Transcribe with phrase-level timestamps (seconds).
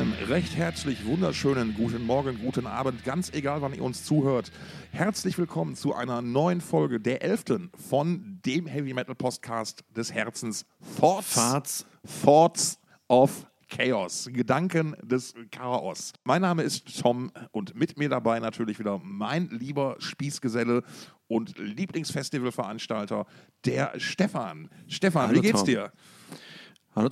[0.00, 4.50] Einen recht herzlich wunderschönen guten Morgen, guten Abend, ganz egal, wann ihr uns zuhört.
[4.92, 10.64] Herzlich willkommen zu einer neuen Folge, der elften von dem Heavy Metal Podcast des Herzens,
[10.98, 11.86] Thoughts, Farts.
[12.24, 16.14] Thoughts of Chaos, Gedanken des Chaos.
[16.24, 20.82] Mein Name ist Tom und mit mir dabei natürlich wieder mein lieber Spießgeselle
[21.28, 23.26] und Lieblingsfestivalveranstalter,
[23.66, 24.70] der Stefan.
[24.88, 25.66] Stefan, Hallo, wie geht's Tom.
[25.66, 25.92] dir?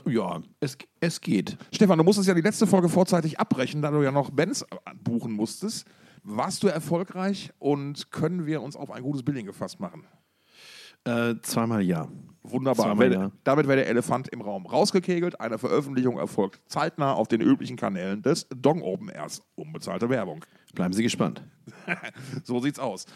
[0.06, 1.56] Ja, es, es geht.
[1.72, 4.66] Stefan, du musstest ja die letzte Folge vorzeitig abbrechen, da du ja noch Bands
[5.02, 5.86] buchen musstest.
[6.24, 10.04] Warst du erfolgreich und können wir uns auf ein gutes Billing gefasst machen?
[11.04, 12.08] Äh, zweimal ja.
[12.42, 12.86] Wunderbar.
[12.86, 13.30] Zweimal ja.
[13.44, 15.40] Damit wäre der Elefant im Raum rausgekegelt.
[15.40, 19.42] Eine Veröffentlichung erfolgt zeitnah auf den üblichen Kanälen des Dong Open Airs.
[19.54, 20.44] Unbezahlte Werbung.
[20.74, 21.42] Bleiben Sie gespannt.
[22.44, 23.06] So sieht's aus.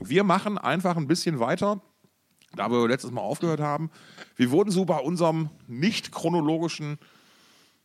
[0.00, 1.82] Wir machen einfach ein bisschen weiter,
[2.54, 3.90] da wir letztes Mal aufgehört haben.
[4.36, 6.98] Wir wurden so bei unserem nicht chronologischen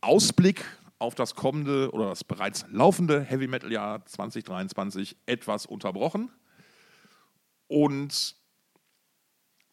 [0.01, 0.65] Ausblick
[0.99, 6.31] auf das kommende oder das bereits laufende Heavy Metal Jahr 2023 etwas unterbrochen
[7.67, 8.35] und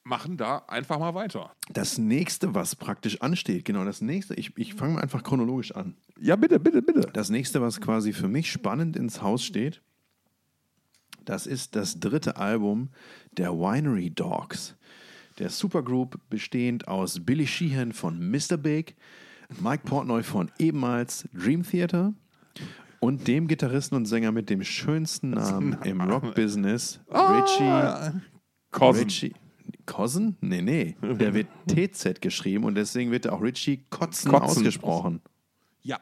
[0.02, 1.52] machen da einfach mal weiter.
[1.68, 5.96] Das nächste, was praktisch ansteht, genau das nächste, ich, ich fange einfach chronologisch an.
[6.18, 7.08] Ja, bitte, bitte, bitte.
[7.12, 9.83] Das nächste, was quasi für mich spannend ins Haus steht,
[11.24, 12.90] das ist das dritte Album
[13.36, 14.76] der Winery Dogs.
[15.38, 18.56] Der Supergroup bestehend aus Billy Sheehan von Mr.
[18.56, 18.96] Big,
[19.60, 22.12] Mike Portnoy von ebenfalls Dream Theater
[23.00, 28.20] und dem Gitarristen und Sänger mit dem schönsten Namen im Rock-Business, Richie
[28.70, 29.05] Cousin.
[29.05, 29.32] Richie.
[29.86, 30.36] Cousin?
[30.40, 30.96] Nee, nee.
[31.02, 34.58] Der wird TZ geschrieben und deswegen wird er auch Richie Kotzen, Kotzen.
[34.58, 35.20] ausgesprochen.
[35.83, 35.98] Ja.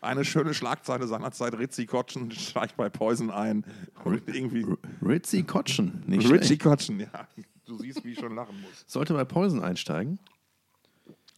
[0.00, 1.58] Eine schöne Schlagzeile seinerzeit.
[1.58, 3.64] Ritzi Kotschen steigt bei Poison ein.
[4.04, 4.66] Und irgendwie.
[5.02, 6.58] Richie Kotschen, nicht Ritzi.
[6.58, 7.28] Kotschen, ja.
[7.64, 8.84] Du siehst, wie ich schon lachen muss.
[8.86, 10.18] Sollte bei Poison einsteigen.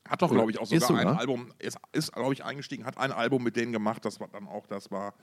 [0.08, 1.20] Hat doch, glaube ich, auch Ist sogar, ein sogar?
[1.20, 4.46] Album, ist, ist glaube ich, eingestiegen, hat ein Album mit denen gemacht, das war dann
[4.46, 5.14] auch, das war,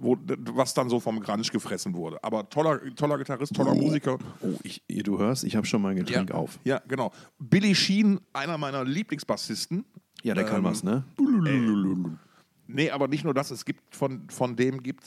[0.00, 0.16] wo,
[0.52, 2.22] was dann so vom Grunge gefressen wurde.
[2.24, 4.18] Aber toller, toller Gitarrist, toller Musiker.
[4.40, 6.58] Oh, ich, du hörst, ich habe schon mein Getränk ja, auf.
[6.64, 7.12] Ja, genau.
[7.38, 9.84] Billy Sheen, einer meiner Lieblingsbassisten.
[10.22, 11.04] Ja, der kann Ähm, was, ne?
[12.68, 15.02] Nee, aber nicht nur das, es gibt von, von dem gibt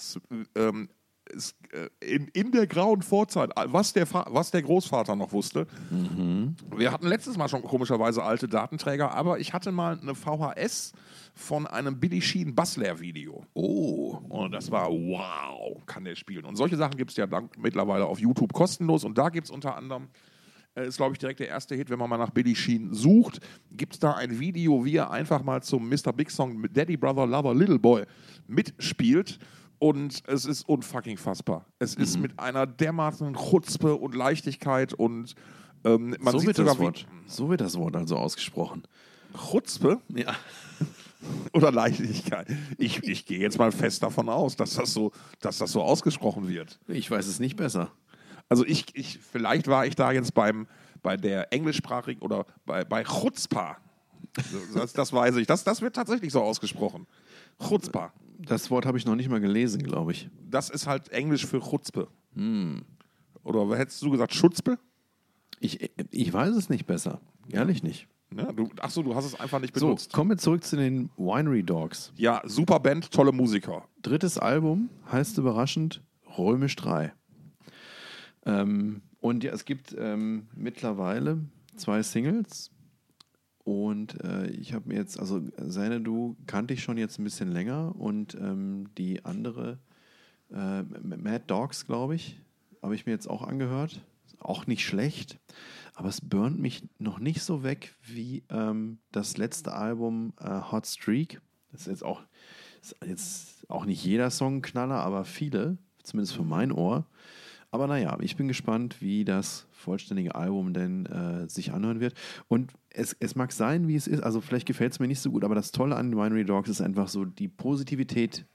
[0.56, 0.90] ähm,
[1.34, 5.68] es äh, in, in der grauen Vorzeit, was der, Fa- was der Großvater noch wusste.
[6.76, 10.94] Wir hatten letztes Mal schon komischerweise alte Datenträger, aber ich hatte mal eine VHS
[11.36, 13.46] von einem Billy Sheen Basslehr-Video.
[13.54, 14.18] Oh.
[14.28, 16.44] Und das war wow, kann der spielen.
[16.46, 19.04] Und solche Sachen gibt es ja dann mittlerweile auf YouTube kostenlos.
[19.06, 20.10] Und da gibt es unter anderem
[20.76, 23.40] ist, glaube ich, direkt der erste Hit, wenn man mal nach Billy Sheen sucht.
[23.72, 26.14] Gibt es da ein Video, wie er einfach mal zum Mr.
[26.14, 28.04] Big Song mit Daddy Brother Lover Little Boy
[28.48, 29.40] mitspielt.
[29.80, 31.66] Und es ist unfucking fassbar.
[31.80, 32.22] Es ist Mhm.
[32.22, 35.34] mit einer dermaßen Chutzpe und Leichtigkeit und
[35.84, 38.84] ähm, man so, sieht wird sogar das Wort, so wird das Wort also ausgesprochen.
[39.50, 40.36] Chutzpe Ja.
[41.54, 42.48] oder Leichtigkeit.
[42.78, 46.48] Ich, ich gehe jetzt mal fest davon aus, dass das so, dass das so ausgesprochen
[46.48, 46.80] wird.
[46.88, 47.92] Ich weiß es nicht besser.
[48.52, 50.68] Also ich, ich, vielleicht war ich da jetzt beim,
[51.02, 53.78] bei der englischsprachigen oder bei, bei Chutzpah.
[54.52, 55.48] So, Das, das weiß ich.
[55.48, 57.08] Das, das wird tatsächlich so ausgesprochen.
[57.66, 58.12] Chutzpah.
[58.40, 60.30] Das Wort habe ich noch nicht mal gelesen, glaube ich.
[60.50, 62.08] Das ist halt Englisch für Chutzpe.
[63.44, 64.78] Oder hättest du gesagt Schutzpe?
[65.60, 65.92] ich.
[66.10, 67.22] Ich weiß es nicht besser.
[67.50, 68.08] Ehrlich nicht.
[68.36, 70.12] Ja, du, ach so, du hast es einfach nicht So, benutzt.
[70.14, 72.12] kommen wir zurück zu den Winery Dogs.
[72.16, 73.86] Ja, super Band, tolle Musiker.
[74.02, 76.02] Drittes Album heißt überraschend
[76.38, 77.14] Römisch 3.
[78.46, 81.40] Ähm, und ja, es gibt ähm, mittlerweile
[81.76, 82.72] zwei Singles.
[83.64, 87.96] Und äh, ich habe mir jetzt, also Xanadu kannte ich schon jetzt ein bisschen länger
[87.96, 89.80] und ähm, die andere,
[90.50, 92.42] äh, Mad Dogs, glaube ich,
[92.82, 94.02] habe ich mir jetzt auch angehört.
[94.40, 95.38] Auch nicht schlecht,
[95.94, 100.88] aber es burnt mich noch nicht so weg wie ähm, das letzte Album äh, Hot
[100.88, 101.40] Streak.
[101.72, 102.24] Das ist jetzt auch,
[102.82, 107.06] ist jetzt auch nicht jeder Song Knaller, aber viele, zumindest für mein Ohr.
[107.74, 112.14] Aber naja, ich bin gespannt, wie das vollständige Album denn äh, sich anhören wird.
[112.50, 114.22] Und es, es mag sein, wie es ist.
[114.22, 116.82] Also vielleicht gefällt es mir nicht so gut, aber das Tolle an Winery Dogs ist
[116.82, 118.46] einfach so die Positivität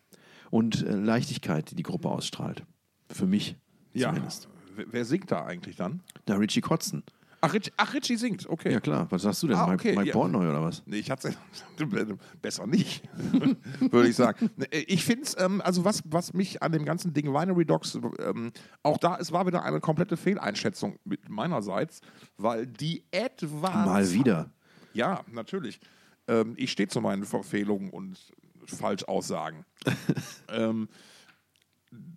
[0.51, 2.65] und äh, Leichtigkeit, die die Gruppe ausstrahlt.
[3.09, 3.57] Für mich
[3.95, 4.49] zumindest.
[4.75, 6.03] Wer, wer singt da eigentlich dann?
[6.29, 7.03] Na, Richie Kotzen.
[7.46, 8.72] Ach, Rich, ach Richie singt, okay.
[8.72, 9.56] Ja klar, was sagst du denn?
[9.56, 10.12] Ah, Mike, okay, Mike ja.
[10.12, 10.82] Portnoy oder was?
[10.87, 11.34] Nee, ich hatte
[12.43, 13.02] besser nicht,
[13.90, 14.50] würde ich sagen.
[14.70, 18.52] Ich finde es, ähm, also was, was mich an dem ganzen Ding Winery Dogs, ähm,
[18.82, 22.00] auch da, es war wieder eine komplette Fehleinschätzung mit meinerseits,
[22.37, 23.50] weil die etwas.
[23.60, 24.50] Mal wieder.
[24.93, 25.81] Ja, natürlich.
[26.26, 28.19] Ähm, ich stehe zu meinen Verfehlungen und
[28.66, 29.64] Falschaussagen.
[30.48, 30.88] ähm,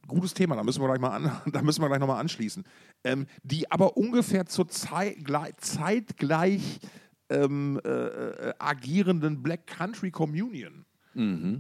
[0.07, 2.63] gutes Thema, da müssen wir gleich mal an, da müssen wir gleich nochmal anschließen.
[3.04, 6.80] Ähm, die aber ungefähr zur Zeit, gleich, zeitgleich
[7.30, 10.86] ähm, äh, äh, agierenden Black Country Communion.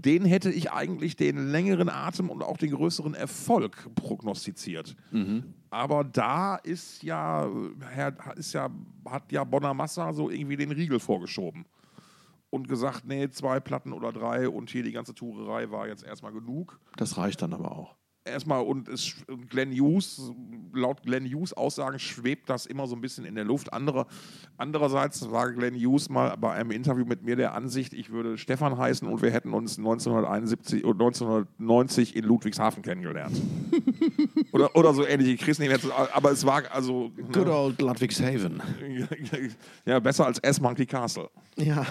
[0.01, 4.95] Den hätte ich eigentlich den längeren Atem und auch den größeren Erfolg prognostiziert.
[5.71, 7.49] Aber da ist ja,
[7.89, 8.69] Herr, ist ja,
[9.05, 11.65] hat ja Bonamassa so irgendwie den Riegel vorgeschoben
[12.49, 16.31] und gesagt, nee, zwei Platten oder drei und hier die ganze Tourerei war jetzt erstmal
[16.31, 17.95] genug Das reicht dann aber auch.
[18.29, 19.15] Erstmal und es,
[19.49, 20.31] Glenn Hughes,
[20.73, 23.73] laut Glenn Hughes Aussagen schwebt das immer so ein bisschen in der Luft.
[23.73, 24.07] Andere,
[24.57, 28.77] andererseits war Glenn Hughes mal bei einem Interview mit mir der Ansicht, ich würde Stefan
[28.77, 33.39] heißen und wir hätten uns 1971 und 1990 in Ludwigshafen kennengelernt.
[34.51, 35.29] oder, oder so ähnlich.
[35.29, 38.61] Ich krieg's nicht mehr zu, aber es war also Good old Ludwigshaven.
[39.85, 41.29] ja, besser als S Monkey Castle.
[41.55, 41.85] Ja.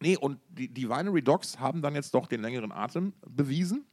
[0.00, 3.84] Nee, und die, die Winery Dogs haben dann jetzt doch den längeren Atem bewiesen.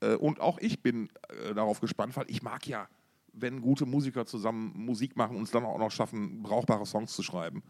[0.00, 2.88] Äh, und auch ich bin äh, darauf gespannt, weil ich mag ja,
[3.32, 7.22] wenn gute Musiker zusammen Musik machen und es dann auch noch schaffen, brauchbare Songs zu
[7.22, 7.62] schreiben,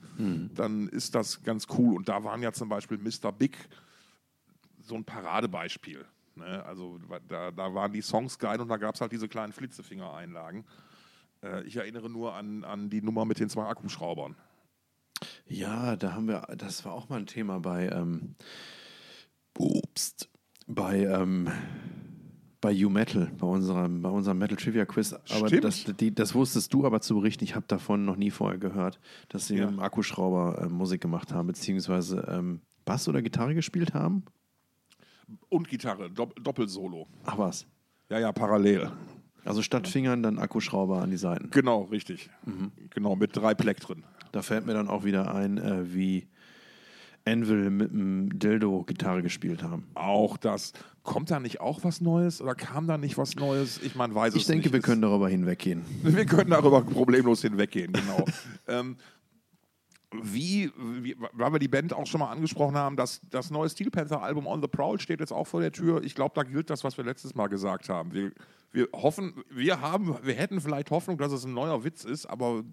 [0.54, 1.96] dann ist das ganz cool.
[1.96, 3.30] Und da waren ja zum Beispiel Mr.
[3.30, 3.58] Big
[4.80, 6.06] so ein Paradebeispiel.
[6.34, 6.64] Ne?
[6.64, 6.98] Also
[7.28, 10.64] da, da waren die Songs geil und da gab es halt diese kleinen Flitzefinger-Einlagen.
[11.42, 14.36] Äh, ich erinnere nur an, an die Nummer mit den zwei Akkuschraubern.
[15.46, 18.36] Ja, da haben wir, das war auch mal ein Thema bei, ähm,
[19.58, 20.28] ups,
[20.66, 21.50] bei, ähm,
[22.60, 25.12] bei U-Metal, bei unserem, bei unserem Metal Trivia Quiz.
[25.12, 25.64] Aber Stimmt.
[25.64, 27.44] das, die, das wusstest du aber zu berichten.
[27.44, 29.66] Ich habe davon noch nie vorher gehört, dass sie Ja.
[29.66, 34.24] mit dem Akkuschrauber äh, Musik gemacht haben, beziehungsweise ähm, Bass oder Gitarre gespielt haben.
[35.48, 37.06] Und Gitarre, Dopp Doppelsolo.
[37.24, 37.66] Ach was.
[38.08, 38.90] Ja, ja, parallel.
[39.44, 41.50] Also statt Fingern dann Akkuschrauber an die Seiten.
[41.50, 42.28] Genau, richtig.
[42.44, 42.72] Mhm.
[42.90, 44.04] Genau, mit drei Pleck drin.
[44.32, 46.28] Da fällt mir dann auch wieder ein, äh, wie
[47.26, 49.86] Anvil mit dem Dildo Gitarre gespielt haben.
[49.94, 50.72] Auch das.
[51.02, 53.80] Kommt da nicht auch was Neues oder kam da nicht was Neues?
[53.82, 54.72] Ich meine, weiß Ich es denke, nicht.
[54.72, 55.84] wir Es- können darüber hinweggehen.
[56.02, 58.24] wir können darüber problemlos hinweggehen, genau.
[58.68, 58.96] ähm,
[60.22, 63.90] wie, wie, weil wir die Band auch schon mal angesprochen haben, das, das neue Steel
[63.90, 66.02] Panther-Album On the Prowl steht jetzt auch vor der Tür.
[66.02, 68.12] Ich glaube, da gilt das, was wir letztes Mal gesagt haben.
[68.12, 68.32] Wir,
[68.72, 72.64] wir hoffen, wir haben, wir hätten vielleicht Hoffnung, dass es ein neuer Witz ist, aber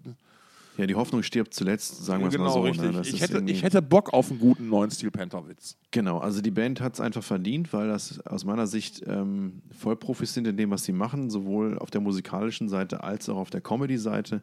[0.78, 2.60] Ja, die Hoffnung stirbt zuletzt, sagen wir es genau mal so.
[2.60, 2.92] richtig.
[2.92, 3.02] Ne?
[3.04, 5.76] Ich, hätte, ich hätte Bock auf einen guten neuen Steel Panther-Witz.
[5.90, 10.34] Genau, also die Band hat es einfach verdient, weil das aus meiner Sicht ähm, Vollprofis
[10.34, 13.60] sind in dem, was sie machen, sowohl auf der musikalischen Seite als auch auf der
[13.60, 14.42] Comedy-Seite.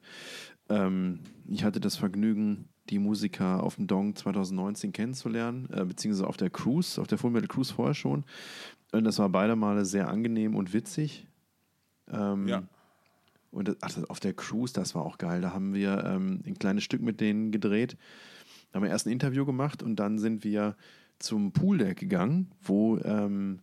[0.67, 6.35] Ähm, ich hatte das Vergnügen, die Musiker auf dem Dong 2019 kennenzulernen, äh, beziehungsweise auf
[6.35, 8.25] der Cruise, auf der Full Metal Cruise vorher schon.
[8.91, 11.27] Und das war beide Male sehr angenehm und witzig.
[12.11, 12.63] Ähm, Ja.
[13.55, 15.41] Und ach, auf der Cruise, das war auch geil.
[15.41, 17.97] Da haben wir ähm, ein kleines Stück mit denen gedreht.
[18.71, 20.75] Da haben wir erst ein Interview gemacht und dann sind wir
[21.19, 23.59] zum Pooldeck gegangen, wo ähm,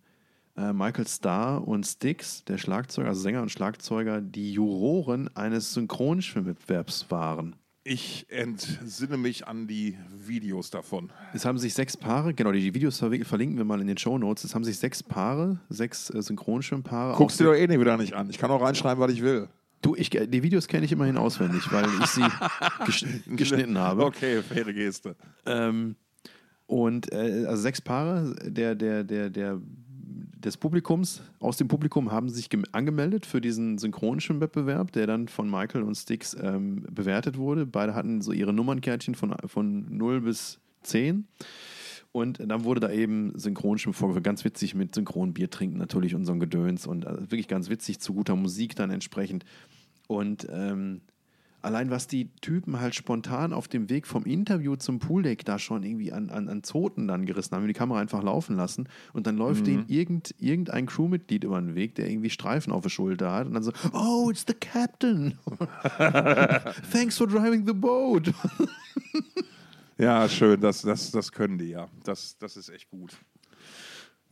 [0.56, 7.10] äh, Michael Starr und Styx, der Schlagzeuger, also Sänger und Schlagzeuger, die Juroren eines Synchronschwimmwettbewerbs
[7.10, 7.56] waren.
[7.84, 11.10] Ich entsinne mich an die Videos davon.
[11.34, 14.44] Es haben sich sechs Paare, genau, die Videos verlinken wir mal in den Show Notes.
[14.44, 17.16] Es haben sich sechs Paare, sechs äh, Synchronschwimmpaare.
[17.16, 18.30] Guckst aus- dir doch eh nicht wieder nicht an.
[18.30, 19.48] Ich kann auch reinschreiben, was ich will.
[19.82, 22.22] Du, ich, die Videos kenne ich immerhin auswendig, weil ich sie
[22.86, 24.04] gesch geschnitten habe.
[24.04, 25.16] Okay, faire Geste.
[25.44, 25.96] Ähm,
[26.66, 29.60] und äh, also sechs Paare der, der, der, der,
[30.38, 35.28] des Publikums, aus dem Publikum haben sich gem- angemeldet für diesen synchronischen Wettbewerb, der dann
[35.28, 37.66] von Michael und Styx ähm, bewertet wurde.
[37.66, 41.26] Beide hatten so ihre Nummernkärtchen von, von 0 bis 10.
[42.12, 44.24] Und dann wurde da eben Synchronschwimmen vorgeführt.
[44.24, 46.86] Ganz witzig mit Synchronbier trinken natürlich und so ein Gedöns.
[46.86, 49.44] Und also wirklich ganz witzig zu guter Musik dann entsprechend.
[50.08, 51.00] Und ähm,
[51.62, 55.84] allein was die Typen halt spontan auf dem Weg vom Interview zum Pooldeck da schon
[55.84, 59.36] irgendwie an, an, an Zoten dann gerissen haben, die Kamera einfach laufen lassen und dann
[59.36, 63.46] läuft denen irgend, irgendein Crewmitglied über den Weg, der irgendwie Streifen auf der Schulter hat
[63.46, 65.38] und dann so, oh, it's the captain.
[66.92, 68.32] Thanks for driving the boat.
[70.02, 71.86] Ja, schön, das, das, das können die ja.
[72.02, 73.16] Das, das ist echt gut.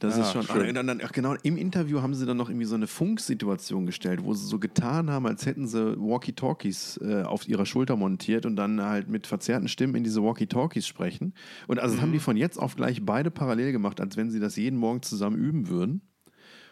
[0.01, 0.43] Das Ah, ist schon.
[0.43, 0.75] schön.
[0.75, 4.25] Dann, dann, ach genau, im Interview haben sie dann noch irgendwie so eine Funksituation gestellt,
[4.25, 8.57] wo sie so getan haben, als hätten sie Walkie-Talkies äh, auf ihrer Schulter montiert und
[8.57, 11.35] dann halt mit verzerrten Stimmen in diese Walkie-Talkies sprechen.
[11.69, 14.41] Und also das haben die von jetzt auf gleich beide parallel gemacht, als wenn sie
[14.41, 16.01] das jeden Morgen zusammen üben würden.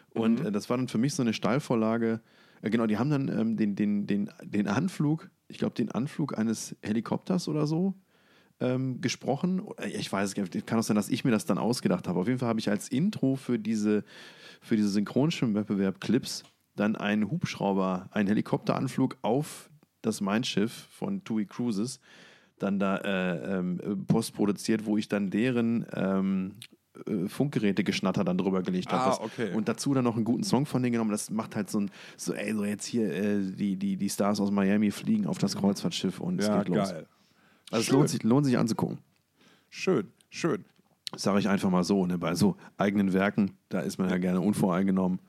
[0.09, 2.19] Und äh, das war dann für mich so eine Steilvorlage.
[2.63, 6.37] Äh, genau, die haben dann ähm, den, den, den, den Anflug, ich glaube, den Anflug
[6.37, 7.95] eines Helikopters oder so
[8.59, 9.59] ähm, gesprochen.
[9.59, 12.07] Oder Ich weiß es gar nicht, kann auch sein, dass ich mir das dann ausgedacht
[12.07, 12.19] habe.
[12.19, 14.03] Auf jeden Fall habe ich als Intro für diese,
[14.61, 16.43] für diese Synchronschwimmwettbewerb Clips
[16.75, 19.69] dann einen Hubschrauber, einen Helikopteranflug auf
[20.01, 21.99] das Mein Schiff von TUI Cruises
[22.57, 26.55] dann da äh, ähm, postproduziert, wo ich dann deren ähm,
[27.07, 29.15] äh, Funkgeräte-Geschnatter dann drüber gelegt habe.
[29.21, 29.53] Ah, okay.
[29.53, 31.11] Und dazu dann noch einen guten Song von denen genommen.
[31.11, 34.39] Das macht halt so ein, so, ey, so jetzt hier, äh, die, die, die Stars
[34.41, 36.89] aus Miami fliegen auf das Kreuzfahrtschiff und es Ja, geht los.
[36.91, 37.07] geil.
[37.71, 38.99] Also es lohnt sich, lohnt sich anzugucken.
[39.69, 40.65] Schön, schön.
[41.15, 42.05] Sage ich einfach mal so.
[42.05, 42.17] Ne?
[42.17, 45.19] Bei so eigenen Werken, da ist man ja gerne unvoreingenommen.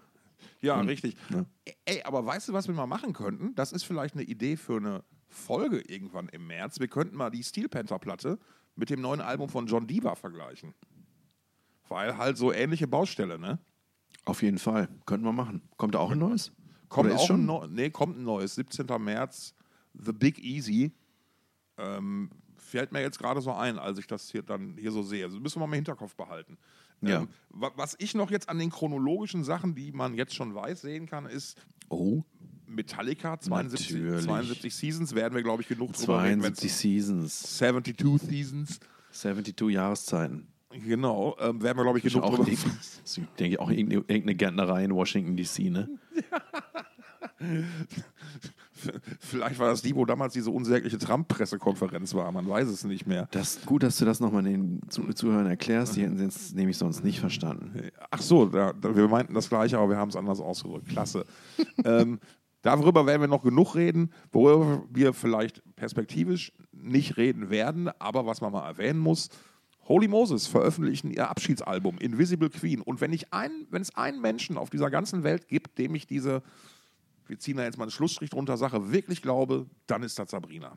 [0.60, 1.16] Ja, richtig.
[1.30, 1.44] ja.
[1.84, 3.54] Ey, aber weißt du, was wir mal machen könnten?
[3.54, 6.80] Das ist vielleicht eine Idee für eine Folge irgendwann im März.
[6.80, 8.38] Wir könnten mal die Steel Panther Platte
[8.76, 10.74] mit dem neuen Album von John Diva vergleichen.
[11.88, 13.58] Weil halt so ähnliche Baustelle, ne?
[14.24, 14.88] Auf jeden Fall.
[15.06, 15.62] Könnten wir machen.
[15.76, 16.52] Kommt da auch ein neues?
[16.88, 17.42] Kommt Oder auch schon?
[17.42, 18.86] ein neu, nee, kommt ein neues, 17.
[18.98, 19.54] März,
[19.94, 20.92] The Big Easy.
[21.80, 25.24] Ähm, fällt mir jetzt gerade so ein, als ich das hier dann hier so sehe.
[25.24, 26.56] Also müssen wir mal im Hinterkopf behalten.
[27.02, 27.20] Ja.
[27.20, 30.82] Ähm, wa- was ich noch jetzt an den chronologischen Sachen, die man jetzt schon weiß,
[30.82, 31.56] sehen kann, ist
[31.88, 32.22] Oh,
[32.66, 34.24] Metallica 72, Natürlich.
[34.24, 36.42] 72 Seasons, werden wir, glaube ich, genug drüber reden.
[36.42, 38.78] wenn's- 72 Seasons, 72 Seasons.
[39.12, 40.46] 72 Jahreszeiten.
[40.72, 42.60] Genau, ähm, werden wir, glaube ich, genug auch, drüber ich
[43.40, 45.88] denke ich, auch irgendeine, irgendeine Gärtnerei in Washington DC, ne?
[49.18, 53.28] Vielleicht war das die, wo damals diese unsägliche Trump-Pressekonferenz war, man weiß es nicht mehr.
[53.30, 55.96] Das gut, dass du das nochmal den Zu Zuhörern erklärst.
[55.96, 57.90] Die hätten es nämlich sonst nicht verstanden.
[58.10, 60.88] Ach so, da, wir meinten das Gleiche, aber wir haben es anders ausgedrückt.
[60.88, 61.24] Klasse.
[61.84, 62.20] ähm,
[62.62, 68.40] darüber werden wir noch genug reden, worüber wir vielleicht perspektivisch nicht reden werden, aber was
[68.40, 69.28] man mal erwähnen muss.
[69.90, 72.80] Holy Moses veröffentlichen ihr Abschiedsalbum Invisible Queen.
[72.80, 76.06] Und wenn, ich ein, wenn es einen Menschen auf dieser ganzen Welt gibt, dem ich
[76.06, 76.42] diese,
[77.30, 80.76] wir ziehen da jetzt mal einen Schlussstrich drunter, Sache wirklich glaube, dann ist das Sabrina.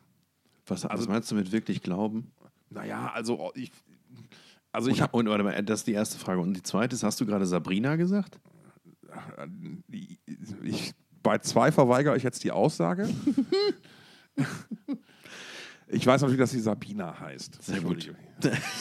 [0.68, 2.32] Was, was meinst du mit wirklich glauben?
[2.70, 3.72] Naja, also ich,
[4.72, 6.40] also ich habe hab, und warte mal, das ist die erste Frage.
[6.40, 8.40] Und die zweite ist, hast du gerade Sabrina gesagt?
[10.64, 10.94] ich,
[11.24, 13.10] bei zwei verweigere ich jetzt die Aussage.
[15.88, 17.64] ich weiß natürlich, dass sie Sabina heißt.
[17.64, 18.14] Sehr gut.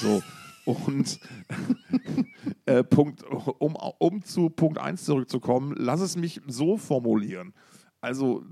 [0.01, 0.23] So.
[0.65, 1.19] Und
[2.67, 7.53] äh, Punkt, um, um zu Punkt 1 zurückzukommen, lass es mich so formulieren.
[8.01, 8.45] Also,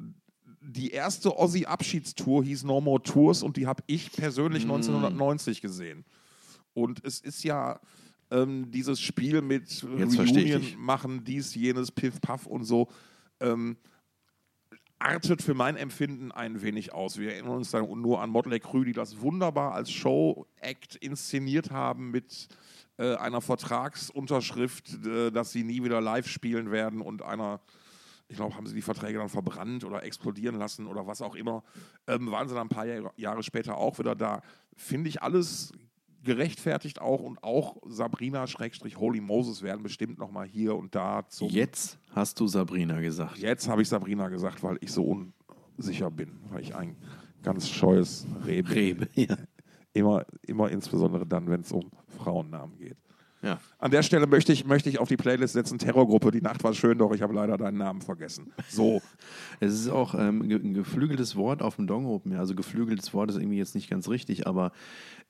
[0.61, 4.73] die erste Ossi-Abschiedstour hieß No More Tours und die habe ich persönlich Mm.
[4.73, 6.05] 1990 gesehen.
[6.75, 7.81] Und es ist ja
[8.31, 12.89] ähm, dieses Spiel mit Jetzt Reunion machen, dies, jenes, Piff, Puff und so.
[13.41, 13.77] Ähm,
[15.01, 17.19] artet für mein Empfinden ein wenig aus.
[17.19, 22.11] Wir erinnern uns dann nur an Motley Crue, die das wunderbar als Show-Act inszeniert haben
[22.11, 22.49] mit
[22.99, 27.61] äh, einer Vertragsunterschrift, äh, dass sie nie wieder live spielen werden und einer,
[28.29, 31.65] ich glaube, haben sie die Verträge dann verbrannt oder explodieren lassen oder was auch immer.
[32.07, 34.43] Ähm, waren sie dann ein paar Jahre, Jahre später auch wieder da.
[34.77, 35.73] Finde ich alles
[36.23, 41.27] gerechtfertigt auch und auch Sabrina Schrägstrich Holy Moses werden bestimmt noch mal hier und da
[41.29, 43.39] zum Jetzt hast du Sabrina gesagt.
[43.39, 45.25] Jetzt habe ich Sabrina gesagt, weil ich so
[45.77, 46.97] unsicher bin, weil ich ein
[47.43, 48.73] ganz scheues Reh bin.
[48.73, 49.37] Rebe, ja.
[49.93, 52.97] Immer, immer insbesondere dann, wenn es um Frauennamen geht.
[53.43, 53.59] Ja.
[53.79, 56.75] An der Stelle möchte ich, möchte ich auf die Playlist setzen, Terrorgruppe, die Nacht war
[56.75, 58.53] schön, doch ich habe leider deinen Namen vergessen.
[58.69, 59.01] So,
[59.61, 62.33] Es ist auch ähm, ein geflügeltes Wort auf dem Dong Open.
[62.33, 62.39] Ja.
[62.39, 64.73] Also geflügeltes Wort ist irgendwie jetzt nicht ganz richtig, aber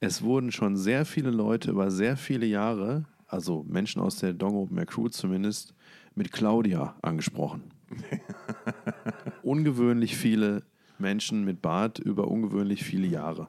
[0.00, 4.54] es wurden schon sehr viele Leute über sehr viele Jahre, also Menschen aus der Dong
[4.56, 5.74] Open Air Crew zumindest,
[6.14, 7.62] mit Claudia angesprochen.
[9.42, 10.62] ungewöhnlich viele
[10.98, 13.48] Menschen mit Bart über ungewöhnlich viele Jahre.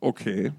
[0.00, 0.52] okay.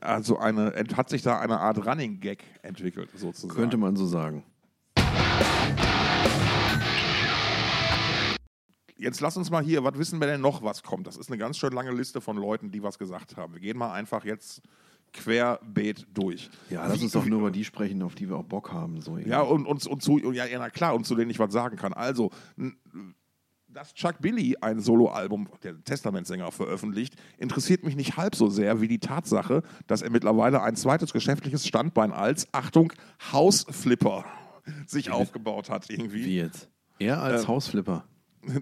[0.00, 3.54] Also eine, hat sich da eine Art Running Gag entwickelt, sozusagen.
[3.54, 4.44] Könnte man so sagen.
[8.96, 11.08] Jetzt lass uns mal hier, was wissen wir denn noch, was kommt?
[11.08, 13.54] Das ist eine ganz schön lange Liste von Leuten, die was gesagt haben.
[13.54, 14.62] Wir gehen mal einfach jetzt
[15.12, 16.50] querbeet durch.
[16.70, 19.00] Ja, lass uns doch nur über die sprechen, auf die wir auch Bock haben.
[19.00, 21.52] So Ja, und, und, und zu, ja, ja, na klar, und zu denen ich was
[21.52, 21.92] sagen kann.
[21.92, 22.30] Also,
[23.72, 28.88] dass Chuck Billy ein Soloalbum der Testamentsänger veröffentlicht, interessiert mich nicht halb so sehr wie
[28.88, 32.92] die Tatsache, dass er mittlerweile ein zweites geschäftliches Standbein als, Achtung,
[33.32, 34.24] Hausflipper
[34.86, 36.24] sich aufgebaut hat irgendwie.
[36.24, 36.68] Wie jetzt?
[36.98, 38.04] Er als Ähm, Hausflipper.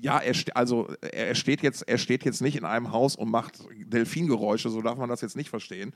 [0.00, 3.64] Ja, er, also, er steht, jetzt, er steht jetzt nicht in einem Haus und macht
[3.86, 5.94] Delfingeräusche, so darf man das jetzt nicht verstehen.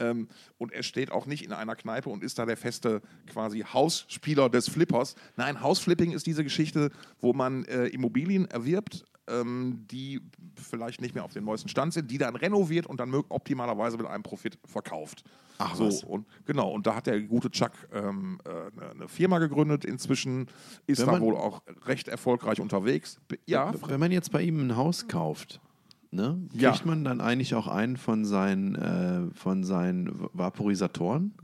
[0.00, 0.28] Ähm,
[0.58, 4.48] und er steht auch nicht in einer Kneipe und ist da der feste quasi Hausspieler
[4.48, 5.14] des Flippers.
[5.36, 6.90] Nein, Hausflipping ist diese Geschichte,
[7.20, 10.20] wo man äh, Immobilien erwirbt, ähm, die
[10.56, 14.06] vielleicht nicht mehr auf dem neuesten Stand sind, die dann renoviert und dann optimalerweise mit
[14.06, 15.22] einem Profit verkauft.
[15.58, 16.02] Ach, so, was.
[16.02, 18.48] und genau, und da hat der gute Chuck ähm, äh,
[18.82, 19.84] eine- eine Firma gegründet.
[19.84, 20.46] Inzwischen
[20.86, 23.20] ist da wohl auch recht erfolgreich unterwegs.
[23.46, 25.60] Ja, Wenn man jetzt bei ihm ein Haus kauft,
[26.10, 26.74] ne, kriegt Ja.
[26.84, 31.34] man dann eigentlich auch einen von seinen, äh, von seinen Vaporisatoren?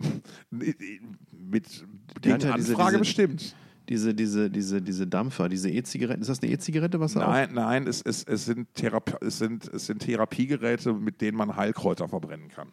[0.50, 1.84] mit
[2.24, 3.56] Der gegen ja diese- Anfrage diese- bestimmt.
[3.90, 6.22] Diese, diese, diese, diese Dampfer, diese E-Zigaretten.
[6.22, 9.68] Ist das eine E-Zigarette, was er Nein, nein, es, es, es, sind Therape es, sind,
[9.74, 12.68] es sind Therapiegeräte, mit denen man Heilkräuter verbrennen kann.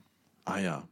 [0.45, 0.87] Ah ja.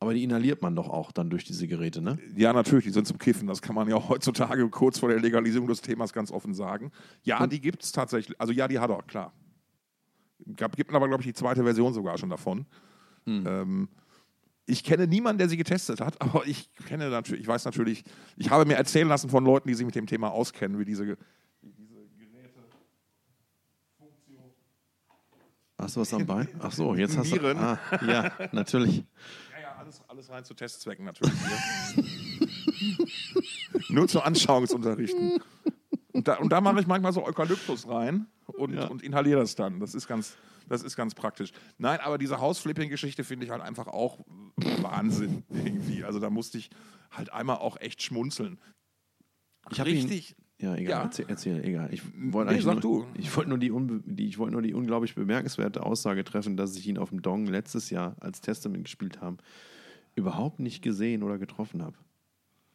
[0.00, 2.18] Aber die inhaliert man doch auch dann durch diese Geräte, ne?
[2.34, 3.46] Ja, natürlich, die sind zum Kiffen.
[3.46, 6.90] Das kann man ja heutzutage kurz vor der Legalisierung des Themas ganz offen sagen.
[7.22, 8.40] Ja, die gibt es tatsächlich.
[8.40, 9.32] Also ja, die hat er, klar.
[10.56, 12.66] Gab, gibt aber, glaube ich, die zweite Version sogar schon davon.
[13.26, 13.88] Ähm,
[14.66, 18.04] ich kenne niemanden, der sie getestet hat, aber ich kenne natürlich, ich weiß natürlich,
[18.36, 21.06] ich habe mir erzählen lassen von Leuten, die sich mit dem Thema auskennen, wie diese,
[21.06, 22.60] wie diese Geräte.
[25.78, 26.48] Hast du was am Bein?
[26.60, 27.56] Ach so, jetzt hast du.
[27.56, 28.98] Ah, ja, natürlich.
[28.98, 31.34] Ja, ja, alles, alles rein zu Testzwecken natürlich.
[33.88, 35.40] Nur zu Anschauungsunterrichten.
[36.12, 38.86] Und da, und da mache ich manchmal so Eukalyptus rein und, Ja.
[38.88, 39.78] und inhaliere das dann.
[39.80, 40.36] Das ist ganz,
[40.68, 41.52] das ist ganz praktisch.
[41.78, 44.18] Nein, aber diese Hausflipping-Geschichte finde ich halt einfach auch
[44.82, 46.02] Wahnsinn irgendwie.
[46.04, 46.70] Also da musste ich
[47.10, 48.58] halt einmal auch echt schmunzeln.
[49.70, 49.98] Ich habe ihn.
[50.08, 50.36] Richtig.
[50.58, 51.02] Ja, egal, Ja.
[51.04, 51.88] Erzähl, erzähl, egal.
[51.92, 53.06] Ich Nee, wollte eigentlich sag nur, du.
[53.14, 53.72] Ich wollte nur, die,
[54.04, 57.46] die, ich wollte nur die unglaublich bemerkenswerte Aussage treffen, dass ich ihn auf dem Dong
[57.46, 59.38] letztes Jahr, als Testament gespielt haben,
[60.16, 61.96] überhaupt nicht gesehen oder getroffen habe.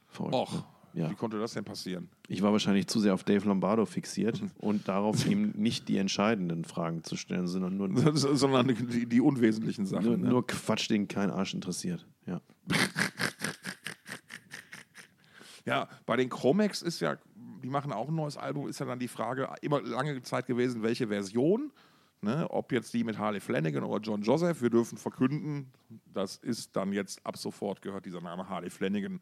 [0.07, 0.33] Verrückt.
[0.33, 0.63] Och, ne?
[0.95, 1.09] Ja.
[1.11, 2.09] wie konnte das denn passieren?
[2.29, 6.63] Ich war wahrscheinlich zu sehr auf Dave Lombardo fixiert und darauf, ihm nicht die entscheidenden
[6.63, 10.05] Fragen zu stellen, sondern nur, Sondern die, die unwesentlichen Sachen.
[10.05, 10.29] nur, ne?
[10.29, 12.07] nur Quatsch, den kein Arsch interessiert.
[12.25, 12.41] Ja.
[15.65, 17.17] Ja, bei den Chromex ist ja,
[17.63, 20.83] die machen auch ein neues Album, ist ja dann die Frage immer lange Zeit gewesen,
[20.83, 21.71] welche Version.
[22.21, 25.71] Ne, ob jetzt die mit Harley Flanagan oder John Joseph, wir dürfen verkünden,
[26.11, 29.21] das ist dann jetzt ab sofort gehört dieser Name Harley Flanagan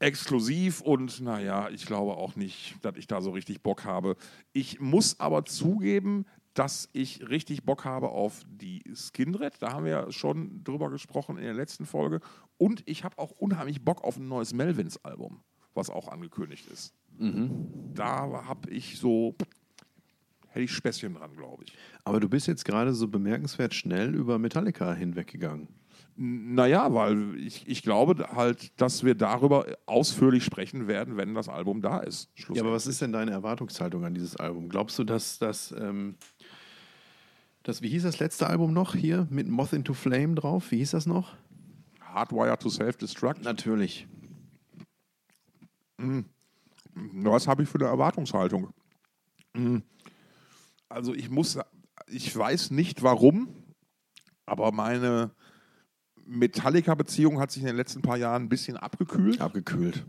[0.00, 4.16] exklusiv und naja, ich glaube auch nicht, dass ich da so richtig Bock habe.
[4.52, 6.24] Ich muss aber zugeben,
[6.54, 9.54] dass ich richtig Bock habe auf die Skindred.
[9.60, 12.20] Da haben wir ja schon drüber gesprochen in der letzten Folge.
[12.56, 15.40] Und ich habe auch unheimlich Bock auf ein neues Melvins-Album,
[15.74, 16.94] was auch angekündigt ist.
[17.94, 19.34] Da habe ich so,
[20.48, 21.72] hätte ich Späßchen dran, glaube ich.
[22.04, 25.68] Aber du bist jetzt gerade so bemerkenswert schnell über Metallica hinweggegangen.
[26.20, 31.80] Naja, weil ich, ich glaube halt, dass wir darüber ausführlich sprechen werden, wenn das Album
[31.80, 32.28] da ist.
[32.52, 34.68] Ja, aber was ist denn deine Erwartungshaltung an dieses Album?
[34.68, 36.16] Glaubst du, dass das, ähm,
[37.62, 40.72] das, wie hieß das letzte Album noch hier mit Moth into Flame drauf?
[40.72, 41.36] Wie hieß das noch?
[42.00, 43.44] Hardwire to Self-Destruct?
[43.44, 44.08] Natürlich.
[46.94, 48.70] Was habe ich für eine Erwartungshaltung?
[49.54, 49.84] Hm.
[50.88, 51.60] Also ich muss,
[52.08, 53.54] ich weiß nicht warum,
[54.46, 55.30] aber meine
[56.28, 59.40] Metallica-Beziehung hat sich in den letzten paar Jahren ein bisschen abgekühlt.
[59.40, 60.04] Abgekühlt.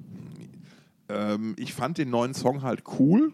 [1.08, 3.34] Ähm, ich fand den neuen Song halt cool.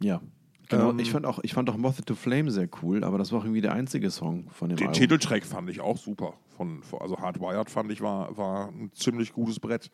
[0.00, 0.20] Ja.
[0.68, 3.32] Genau, Ähm, ich, fand auch, ich fand auch Moth into Flame sehr cool, aber das
[3.32, 5.00] war auch irgendwie der einzige Song von dem Den Album.
[5.00, 6.34] Titeltrack fand ich auch super.
[6.56, 9.90] Von, also Hardwired fand ich war, war ein ziemlich gutes Brett.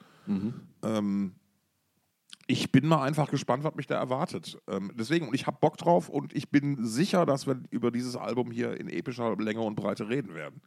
[0.82, 1.32] Ähm,
[2.46, 4.58] ich bin mal einfach gespannt, was mich da erwartet.
[4.68, 8.16] Ähm, deswegen, und ich habe Bock drauf und ich bin sicher, dass wir über dieses
[8.16, 10.60] Album hier in epischer Länge und Breite reden werden.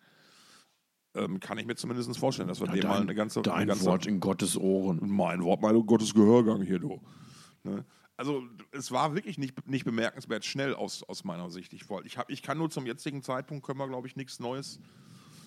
[1.18, 3.42] Ähm, kann ich mir zumindest vorstellen, dass wir dem mal eine ganze.
[3.42, 5.00] dein eine ganze Wort in Gottes Ohren.
[5.04, 7.00] mein Wort, mein Gottes Gehörgang hier, du.
[7.64, 7.86] Ne?
[8.16, 11.74] Also, es war wirklich nicht, nicht bemerkenswert schnell aus, aus meiner Sicht.
[11.74, 14.40] Ich, wollt, ich, hab, ich kann nur zum jetzigen Zeitpunkt, können wir, glaube ich, nichts
[14.40, 14.80] Neues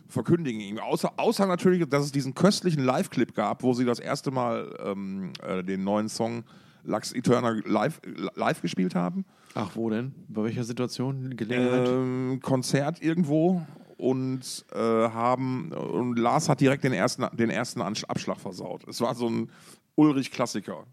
[0.09, 0.79] verkündigen.
[0.79, 5.33] Außer, außer natürlich, dass es diesen köstlichen Live-Clip gab, wo sie das erste Mal ähm,
[5.43, 6.45] äh, den neuen Song
[6.85, 8.01] Lux Eterna live,
[8.35, 9.25] live gespielt haben.
[9.55, 10.15] Ach, wo denn?
[10.29, 11.37] Bei welcher Situation?
[11.37, 11.89] Gelegenheit?
[11.89, 13.67] Ähm, Konzert irgendwo
[14.01, 18.89] und äh, haben und Lars hat direkt den ersten, den ersten Abschlag versaut.
[18.89, 19.51] Es war so ein
[19.95, 20.87] Ulrich-Klassiker.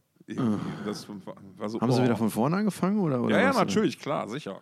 [0.86, 2.04] Das war so, Haben sie oh.
[2.04, 3.00] wieder von vorne angefangen?
[3.00, 4.62] Oder, oder Ja, ja, natürlich, klar, sicher.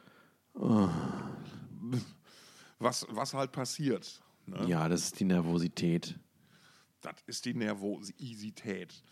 [2.78, 4.22] Was, was halt passiert.
[4.46, 4.64] Ne?
[4.68, 6.20] Ja, das ist die Nervosität.
[7.02, 9.04] Das ist die Nervosität.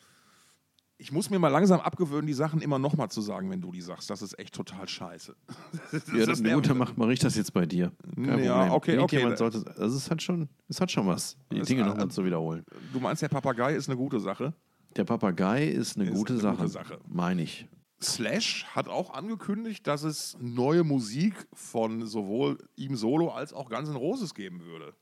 [0.98, 3.82] Ich muss mir mal langsam abgewöhnen, die Sachen immer nochmal zu sagen, wenn du die
[3.82, 4.10] sagst.
[4.10, 5.36] Das ist echt total scheiße.
[5.92, 7.92] Das Ja, das ist gut, dann mache mach ich das jetzt bei dir.
[8.16, 8.72] Kein Ja, Problem.
[8.74, 9.36] okay, okay.
[9.36, 12.64] Sollte, also es hat schon, es hat schon was, die Es- Dinge nochmal zu wiederholen.
[12.94, 14.54] Du meinst, der Papagei ist eine gute Sache?
[14.96, 17.00] Der Papagei ist eine, Ist gute, eine Sache, gute Sache.
[17.08, 17.68] meine ich.
[18.02, 23.90] Slash hat auch angekündigt, dass es neue Musik von sowohl ihm solo als auch Guns
[23.90, 24.94] N' Roses geben würde.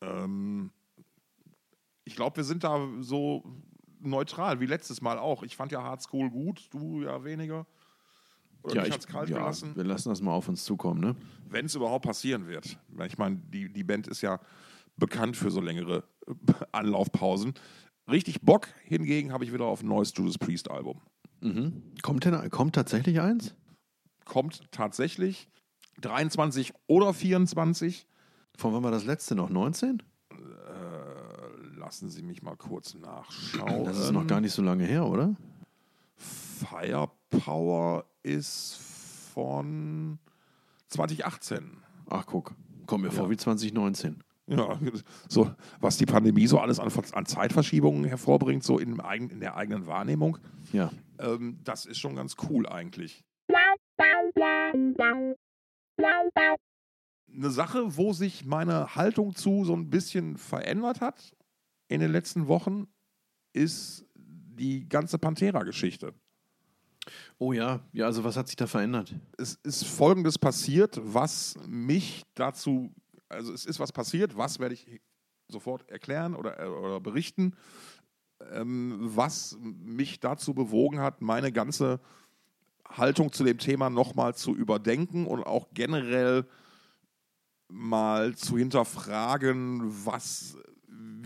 [0.00, 0.70] Ähm,
[2.04, 3.44] ich glaube, wir sind da so
[4.00, 5.42] neutral wie letztes Mal auch.
[5.42, 7.66] Ich fand ja Hard School gut, du ja weniger.
[8.62, 9.76] Oder Ja, mich ich, hat's kalt ja, gelassen.
[9.76, 11.16] wir lassen das mal auf uns zukommen, ne?
[11.48, 12.78] Wenn es überhaupt passieren wird.
[13.06, 14.40] Ich meine, die, die Band ist ja
[14.96, 16.32] bekannt für so längere äh,
[16.72, 17.54] Anlaufpausen.
[18.10, 21.00] Richtig Bock hingegen habe ich wieder auf ein neues Judas Priest Album.
[22.02, 23.54] Kommt, denn, kommt tatsächlich eins?
[24.24, 25.48] kommt tatsächlich
[26.00, 28.06] 23 oder 24.
[28.56, 29.48] Von wann war das letzte noch?
[29.48, 30.02] 19?
[31.88, 33.84] Lassen Sie mich mal kurz nachschauen.
[33.86, 35.34] Das ist noch gar nicht so lange her, oder?
[36.16, 38.74] Firepower ist
[39.32, 40.18] von
[40.88, 41.78] 2018.
[42.10, 42.54] Ach, guck.
[42.84, 44.22] Kommt mir vor wie 2019.
[44.48, 44.78] Ja,
[45.30, 49.56] so was die Pandemie so alles an, an Zeitverschiebungen hervorbringt, so in, eigen, in der
[49.56, 50.36] eigenen Wahrnehmung,
[50.74, 50.90] Ja.
[51.18, 53.24] ähm, das ist schon ganz cool eigentlich.
[57.34, 61.34] Eine Sache, wo sich meine Haltung zu so ein bisschen verändert hat
[61.88, 62.86] in den letzten Wochen,
[63.52, 66.14] ist die ganze Pantera-Geschichte.
[67.38, 69.14] Oh ja, ja, also was hat sich da verändert?
[69.38, 72.94] Es ist Folgendes passiert, was mich dazu,
[73.28, 75.00] also es ist was passiert, was werde ich
[75.48, 77.54] sofort erklären oder, oder berichten,
[78.52, 82.00] ähm, was mich dazu bewogen hat, meine ganze
[82.86, 86.46] Haltung zu dem Thema nochmal zu überdenken und auch generell
[87.68, 90.56] mal zu hinterfragen, was,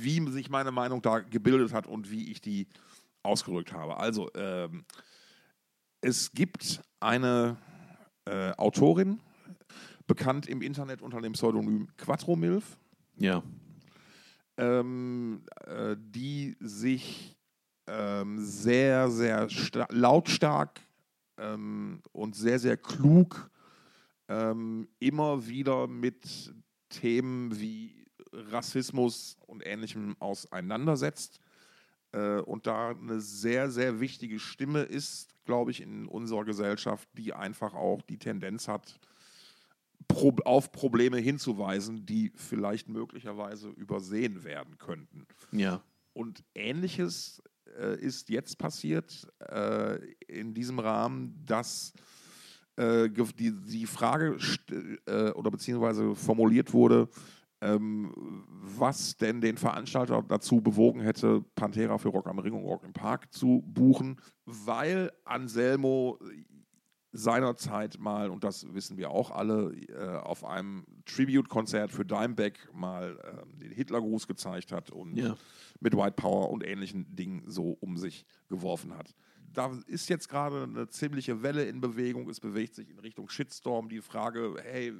[0.02, 2.66] wie sich meine Meinung da gebildet hat und wie ich die
[3.22, 3.96] ausgerückt habe.
[3.96, 4.84] Also, ähm,
[6.00, 7.56] es gibt eine
[8.24, 9.20] äh, Autorin,
[10.06, 12.76] bekannt im Internet unter dem Pseudonym Quattromilf.
[13.16, 13.42] Ja.
[14.56, 17.36] Ähm, äh, die sich
[17.86, 19.48] ähm, sehr, sehr
[19.90, 20.80] lautstark
[21.38, 23.50] ähm, und sehr, sehr klug
[24.28, 26.54] ähm, immer wieder mit
[26.88, 28.01] Themen wie
[28.32, 31.40] Rassismus und Ähnlichem auseinandersetzt
[32.12, 37.32] äh, und da eine sehr, sehr wichtige Stimme ist, glaube ich, in unserer Gesellschaft, die
[37.32, 38.98] einfach auch die Tendenz hat,
[40.08, 45.26] pro auf Probleme hinzuweisen, die vielleicht möglicherweise übersehen werden könnten.
[45.52, 45.82] Ja.
[46.12, 47.42] Und ähnliches
[47.78, 51.92] äh, ist jetzt passiert äh, in diesem Rahmen, dass
[52.76, 54.36] äh, die, die Frage
[55.06, 57.08] äh, oder beziehungsweise formuliert wurde,
[57.62, 62.92] was denn den Veranstalter dazu bewogen hätte, Pantera für Rock am Ring und Rock im
[62.92, 66.18] Park zu buchen, weil Anselmo
[67.12, 73.18] seinerzeit mal, und das wissen wir auch alle, äh, auf einem Tribute-Konzert für Dimebag mal
[73.22, 75.36] äh, den Hitlergruß gezeigt hat und ja.
[75.80, 79.14] mit White Power und ähnlichen Dingen so um sich geworfen hat.
[79.52, 82.28] Da ist jetzt gerade eine ziemliche Welle in Bewegung.
[82.28, 83.88] Es bewegt sich in Richtung Shitstorm.
[83.88, 84.92] Die Frage, hey,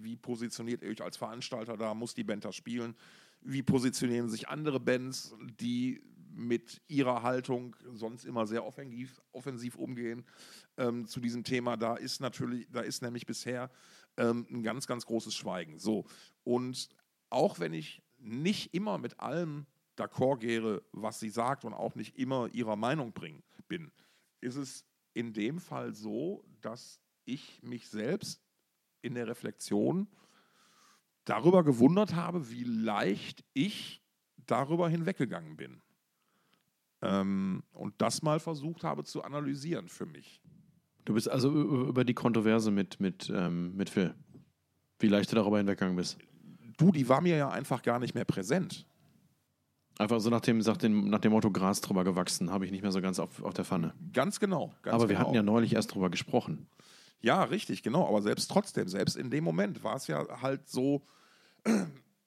[0.00, 1.94] wie positioniert ihr euch als Veranstalter da?
[1.94, 2.94] Muss die Band da spielen?
[3.40, 6.02] Wie positionieren sich andere Bands, die
[6.36, 10.24] mit ihrer Haltung sonst immer sehr offensiv, offensiv umgehen
[10.76, 11.76] ähm, zu diesem Thema.
[11.76, 13.70] Da ist natürlich, da ist nämlich bisher
[14.18, 15.78] ähm, ein ganz, ganz großes Schweigen.
[15.78, 16.04] So.
[16.44, 16.90] Und
[17.30, 22.18] auch wenn ich nicht immer mit allem d'accord gehe, was sie sagt und auch nicht
[22.18, 23.90] immer ihrer Meinung bring, bin,
[24.40, 28.42] ist es in dem Fall so, dass ich mich selbst
[29.02, 30.08] in der Reflexion
[31.24, 34.02] darüber gewundert habe, wie leicht ich
[34.46, 35.82] darüber hinweggegangen bin.
[37.02, 40.40] Ähm, und das mal versucht habe zu analysieren für mich.
[41.04, 44.14] Du bist also über die Kontroverse mit, mit, ähm, mit Phil.
[44.98, 46.18] Wie leicht du darüber hinweggegangen bist.
[46.78, 48.86] Du, die war mir ja einfach gar nicht mehr präsent.
[49.98, 52.82] Einfach so nach dem, nach dem, nach dem Motto Gras drüber gewachsen, habe ich nicht
[52.82, 53.94] mehr so ganz auf, auf der Pfanne.
[54.12, 54.74] Ganz genau.
[54.82, 55.20] Ganz aber wir genau.
[55.20, 56.68] hatten ja neulich erst drüber gesprochen.
[57.20, 58.06] Ja, richtig, genau.
[58.06, 61.02] Aber selbst trotzdem, selbst in dem Moment war es ja halt so.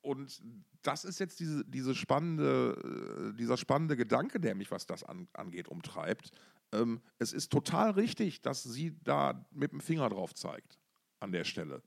[0.01, 0.41] Und
[0.81, 5.27] das ist jetzt diese, diese spannende, äh, dieser spannende Gedanke, der mich, was das an,
[5.33, 6.31] angeht, umtreibt.
[6.71, 10.79] Ähm, es ist total richtig, dass sie da mit dem Finger drauf zeigt
[11.19, 11.83] an der Stelle.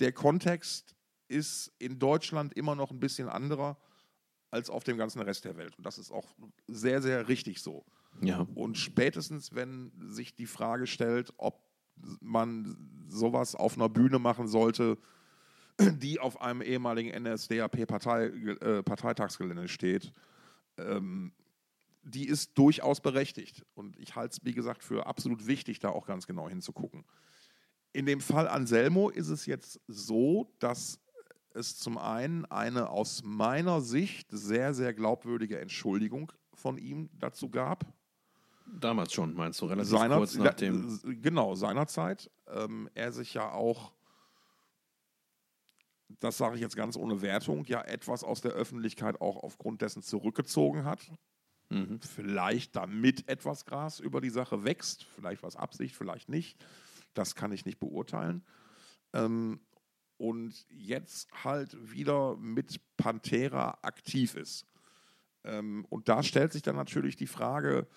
[0.00, 0.94] Der Kontext
[1.28, 3.78] ist in Deutschland immer noch ein bisschen anderer
[4.52, 5.76] als auf dem ganzen Rest der Welt.
[5.76, 6.36] Und das ist auch
[6.68, 7.84] sehr, sehr richtig so.
[8.20, 8.46] Ja.
[8.54, 11.58] Und spätestens, wenn sich die Frage stellt, ob
[12.20, 12.76] man
[13.08, 14.98] sowas auf einer Bühne machen sollte,
[15.80, 20.12] die auf einem ehemaligen NSDAP-Parteitagsgelände äh, steht,
[20.76, 21.32] ähm,
[22.02, 23.64] die ist durchaus berechtigt.
[23.74, 27.06] Und ich halte es, wie gesagt, für absolut wichtig, da auch ganz genau hinzugucken.
[27.94, 31.00] In dem Fall Anselmo ist es jetzt so, dass
[31.54, 37.84] es zum einen eine aus meiner Sicht sehr, sehr glaubwürdige Entschuldigung von ihm dazu gab.
[38.66, 40.98] Damals schon, meinst du, relativ Seiner, kurz nach dem...
[41.20, 42.30] Genau, seinerzeit.
[42.48, 43.92] Ähm, er sich ja auch
[46.20, 50.02] das sage ich jetzt ganz ohne Wertung, ja etwas aus der Öffentlichkeit auch aufgrund dessen
[50.02, 51.10] zurückgezogen hat.
[51.70, 52.00] Mhm.
[52.00, 56.64] Vielleicht damit etwas Gras über die Sache wächst, vielleicht was Absicht, vielleicht nicht.
[57.14, 58.44] Das kann ich nicht beurteilen.
[59.12, 59.60] Ähm,
[60.22, 64.64] und jetzt halt wieder mit Pantera aktiv ist.
[65.42, 67.88] Ähm, und da stellt sich dann natürlich die Frage,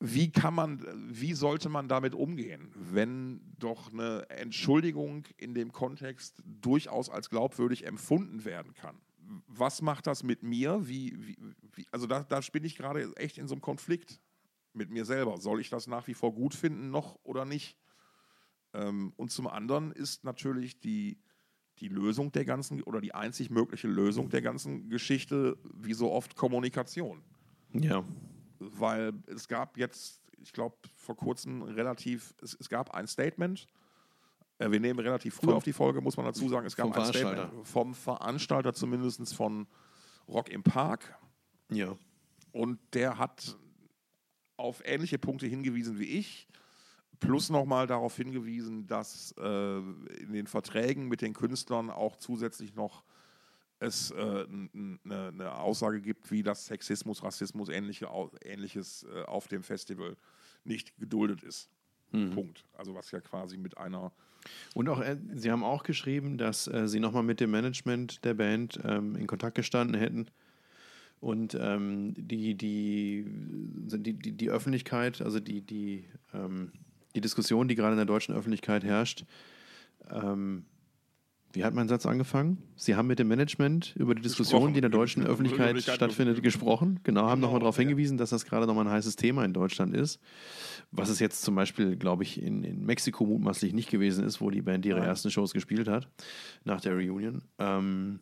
[0.00, 6.42] wie kann man, wie sollte man damit umgehen, wenn doch eine Entschuldigung in dem Kontext
[6.44, 9.00] durchaus als glaubwürdig empfunden werden kann?
[9.46, 10.88] Was macht das mit mir?
[10.88, 11.36] Wie, wie,
[11.76, 14.20] wie also da, da bin ich gerade echt in so einem Konflikt
[14.72, 15.38] mit mir selber.
[15.38, 17.76] Soll ich das nach wie vor gut finden, noch oder nicht?
[18.72, 21.18] Ähm, und zum anderen ist natürlich die,
[21.78, 26.36] die Lösung der ganzen oder die einzig mögliche Lösung der ganzen Geschichte, wie so oft,
[26.36, 27.22] Kommunikation.
[27.72, 28.04] Ja
[28.60, 33.66] weil es gab jetzt, ich glaube, vor kurzem relativ, es, es, gab ein Statement
[34.58, 36.66] Äh, wir nehmen relativ früh Vom- auf die Folge, muss man dazu sagen.
[36.66, 39.66] Es gab vom ein Statement vom Veranstalter, zumindest von
[40.28, 41.18] Rock im Park.
[41.70, 41.96] Ja.
[42.52, 43.56] Und der hat
[44.56, 46.46] auf ähnliche Punkte hingewiesen wie ich.
[47.20, 53.04] Plus nochmal darauf hingewiesen, dass äh, in den Verträgen mit den Künstlern auch zusätzlich noch
[53.78, 58.08] es äh, n- n- eine eine Aussage gibt, wie das Sexismus, Rassismus, ähnliche,
[58.44, 60.16] ähnliches äh, auf dem Festival
[60.64, 61.70] nicht geduldet ist.
[62.10, 62.64] Punkt.
[62.76, 64.10] Also was ja quasi mit einer
[64.74, 68.34] Und auch, äh, Sie haben auch geschrieben, dass äh, Sie nochmal mit dem Management der
[68.34, 70.26] Band ähm, in Kontakt gestanden hätten.
[71.20, 76.04] Und ähm, die, die, die, die, die Öffentlichkeit, also die, die,
[76.34, 76.72] ähm,
[77.14, 79.24] die Diskussion, die gerade in der deutschen Öffentlichkeit herrscht,
[80.10, 80.64] ähm,
[81.52, 82.62] wie hat mein Satz angefangen?
[82.76, 87.00] Sie haben mit dem Management über die Diskussion, die in der deutschen Öffentlichkeit stattfindet, gesprochen.
[87.02, 87.80] Genau, haben Genau, nochmal darauf ja.
[87.80, 90.20] hingewiesen, dass das gerade nochmal ein heißes Thema in Deutschland ist.
[90.92, 94.50] Was es jetzt zum Beispiel, glaube ich, in, in Mexiko mutmaßlich nicht gewesen ist, wo
[94.50, 95.08] die Band ihre Nein.
[95.08, 96.08] ersten Shows gespielt hat,
[96.62, 97.42] nach der Reunion.
[97.58, 98.20] Ähm,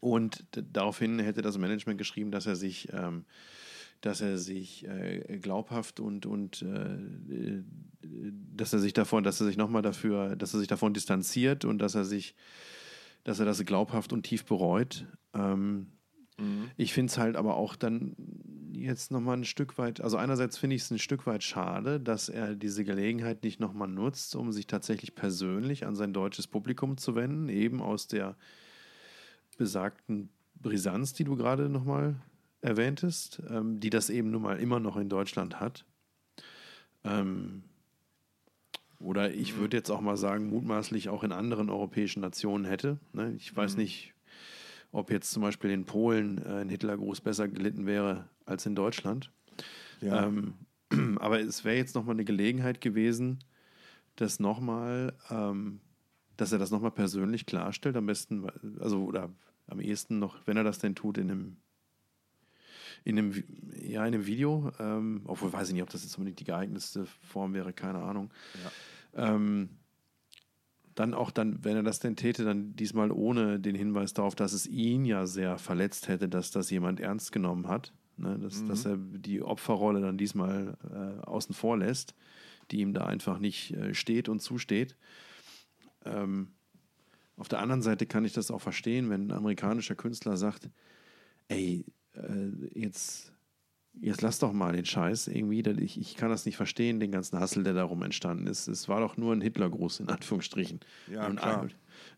[0.00, 3.24] und daraufhin hätte das Management geschrieben, dass er sich, ähm,
[4.00, 7.62] dass er sich äh, glaubhaft und, und äh,
[8.02, 11.78] dass er sich davon, dass er sich nochmal dafür, dass er sich davon distanziert und
[11.78, 12.34] dass er sich,
[13.24, 15.06] dass er das glaubhaft und tief bereut.
[15.34, 15.88] Ähm,
[16.76, 18.14] ich finde es halt aber auch dann
[18.72, 22.28] jetzt nochmal ein Stück weit, also einerseits finde ich es ein Stück weit schade, dass
[22.28, 27.16] er diese Gelegenheit nicht nochmal nutzt, um sich tatsächlich persönlich an sein deutsches Publikum zu
[27.16, 28.36] wenden, eben aus der
[29.56, 32.14] besagten Brisanz, die du gerade nochmal
[32.60, 35.84] erwähntest, ähm, die das eben nun mal immer noch in Deutschland hat.
[37.04, 37.62] Ähm,
[39.00, 42.98] oder ich würde jetzt auch mal sagen, mutmaßlich auch in anderen europäischen Nationen hätte.
[43.12, 43.32] Ne?
[43.36, 44.12] Ich weiß nicht,
[44.90, 49.30] ob jetzt zum Beispiel in Polen äh, ein Hitlergruß besser gelitten wäre als in Deutschland.
[50.00, 50.54] ja, Ähm,
[51.20, 53.44] aber es wäre jetzt nochmal eine Gelegenheit gewesen,
[54.16, 55.80] das nochmal, ähm,
[56.36, 58.46] dass er das nochmal persönlich klarstellt, am besten,
[58.80, 59.30] also oder
[59.66, 61.56] am ehesten noch, wenn er das denn tut, in einem,
[63.04, 63.44] in einem,
[63.80, 67.06] ja, in einem Video, ähm, obwohl weiß ich nicht, ob das jetzt unbedingt die geeignetste
[67.06, 68.30] Form wäre, keine Ahnung.
[69.14, 69.70] Ähm,
[70.94, 74.52] dann auch dann, wenn er das denn täte, dann diesmal ohne den Hinweis darauf, dass
[74.52, 77.92] es ihn ja sehr verletzt hätte, dass das jemand ernst genommen hat.
[78.16, 78.38] Ne?
[78.38, 82.14] Dass, dass er die Opferrolle dann diesmal äh, außen vor lässt,
[82.70, 84.96] die ihm da einfach nicht äh, steht und zusteht.
[86.04, 86.48] Ähm,
[87.36, 90.68] auf der anderen Seite kann ich das auch verstehen, wenn ein amerikanischer Künstler sagt,
[91.46, 91.84] ey,
[92.22, 93.32] äh, jetzt,
[94.00, 97.38] jetzt lass doch mal den Scheiß irgendwie, ich, ich kann das nicht verstehen, den ganzen
[97.38, 98.68] Hassel, der darum entstanden ist.
[98.68, 100.80] Es war doch nur ein Hitlergruß, in Anführungsstrichen.
[101.10, 101.64] Ja, Und, klar.
[101.64, 101.68] äh,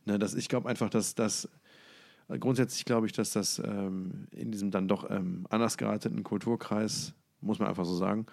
[0.05, 1.49] Ne, das, ich glaube einfach, dass das,
[2.29, 7.59] grundsätzlich glaube ich, dass das ähm, in diesem dann doch ähm, anders gearteten Kulturkreis, muss
[7.59, 8.27] man einfach so sagen,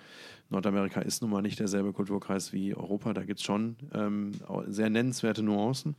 [0.50, 4.34] Nordamerika ist nun mal nicht derselbe Kulturkreis wie Europa, da gibt es schon ähm,
[4.68, 5.96] sehr nennenswerte Nuancen.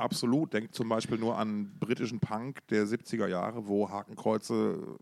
[0.00, 0.52] Absolut.
[0.52, 4.98] Denkt zum Beispiel nur an britischen Punk der 70er Jahre, wo Hakenkreuze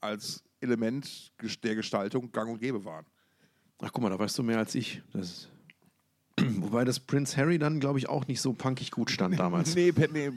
[0.00, 3.06] als Element der Gestaltung gang und gäbe waren.
[3.82, 5.02] Ach guck mal, da weißt du mehr als ich.
[5.12, 5.48] Das
[6.58, 9.74] Wobei das Prince Harry dann, glaube ich, auch nicht so punkig gut stand damals.
[9.74, 10.30] Nee, nee,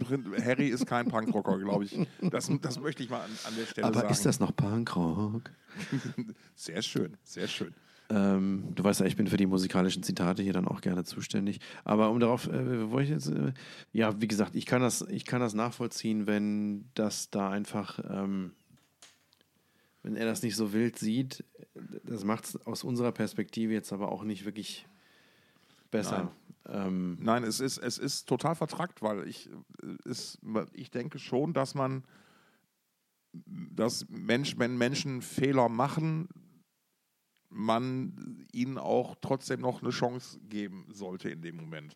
[0.44, 1.98] Harry ist kein Punkrocker, glaube ich.
[2.22, 4.12] Das, das möchte ich mal an, an der Stelle Aber sagen.
[4.12, 5.52] ist das noch Punkrock?
[6.56, 7.74] Sehr schön, sehr schön.
[8.12, 11.60] Ähm, du weißt ja, ich bin für die musikalischen Zitate hier dann auch gerne zuständig.
[11.84, 13.54] Aber um darauf, äh, wo ich jetzt, äh,
[13.94, 18.54] ja, wie gesagt, ich kann das, ich kann das nachvollziehen, wenn das da einfach, ähm,
[20.02, 21.44] wenn er das nicht so wild sieht.
[22.04, 24.88] Das macht es aus unserer Perspektive jetzt aber auch nicht wirklich
[25.92, 26.32] besser.
[26.68, 29.50] Ähm, Nein, es ist, es ist total vertrackt, weil ich,
[29.84, 30.40] äh, ist,
[30.74, 32.04] ich denke schon, dass man,
[33.46, 36.28] dass Mensch, wenn Menschen Fehler machen,
[37.50, 41.96] man ihnen auch trotzdem noch eine Chance geben sollte in dem Moment.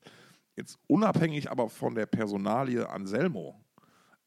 [0.56, 3.60] Jetzt unabhängig aber von der Personalie Anselmo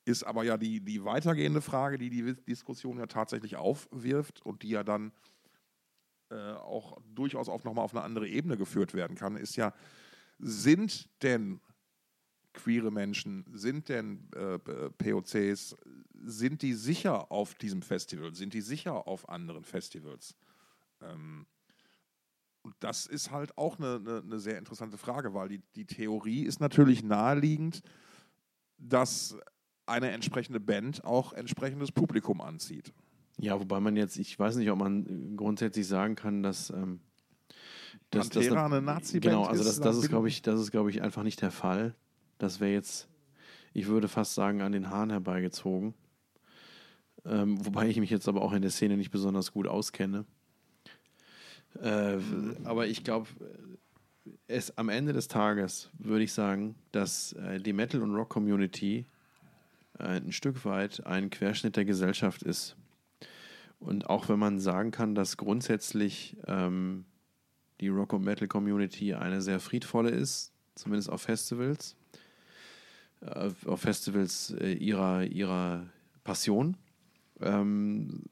[0.05, 4.71] ist aber ja die, die weitergehende Frage, die die Diskussion ja tatsächlich aufwirft und die
[4.71, 5.13] ja dann
[6.31, 9.75] äh, auch durchaus auf nochmal auf eine andere Ebene geführt werden kann, ist ja,
[10.39, 11.61] sind denn
[12.53, 15.77] queere Menschen, sind denn äh, POCs,
[16.25, 20.37] sind die sicher auf diesem Festival, sind die sicher auf anderen Festivals?
[21.03, 21.47] Ähm,
[22.63, 26.43] und das ist halt auch eine, eine, eine sehr interessante Frage, weil die, die Theorie
[26.43, 27.83] ist natürlich naheliegend,
[28.79, 29.37] dass
[29.87, 32.93] eine entsprechende Band auch entsprechendes Publikum anzieht.
[33.39, 36.71] ja, wobei man jetzt, ich weiß nicht, ob man grundsätzlich sagen kann, dass.
[36.71, 37.01] Ähm,
[38.11, 40.91] dass- Pantera eine Nazi-Band Genau, also das, da das ist, glaube ich, das ist, glaube
[40.91, 41.95] ich, einfach nicht der Fall.
[42.39, 43.09] Das wäre jetzt,
[43.73, 45.95] ich würde fast sagen, an den Haaren herbeigezogen.
[47.25, 50.27] Ähm, wobei ich mich jetzt aber auch in der Szene nicht besonders gut auskenne.
[51.83, 52.19] Äh,
[52.65, 53.29] aber ich glaube,
[54.49, 59.07] es am Ende des Tages würde ich sagen, dass äh, die Metal- und Rock-Community
[59.99, 62.77] äh, ein Stück weit ein Querschnitt der Gesellschaft ist.
[63.79, 67.05] Und auch wenn man sagen kann, dass grundsätzlich ähm,
[67.81, 71.97] die Rock- und Metal-Community eine sehr friedvolle ist, zumindest auf Festivals,
[73.21, 75.87] äh, auf Festivals äh, ihrer, ihrer
[76.25, 76.77] Passion,
[77.41, 78.25] ähm,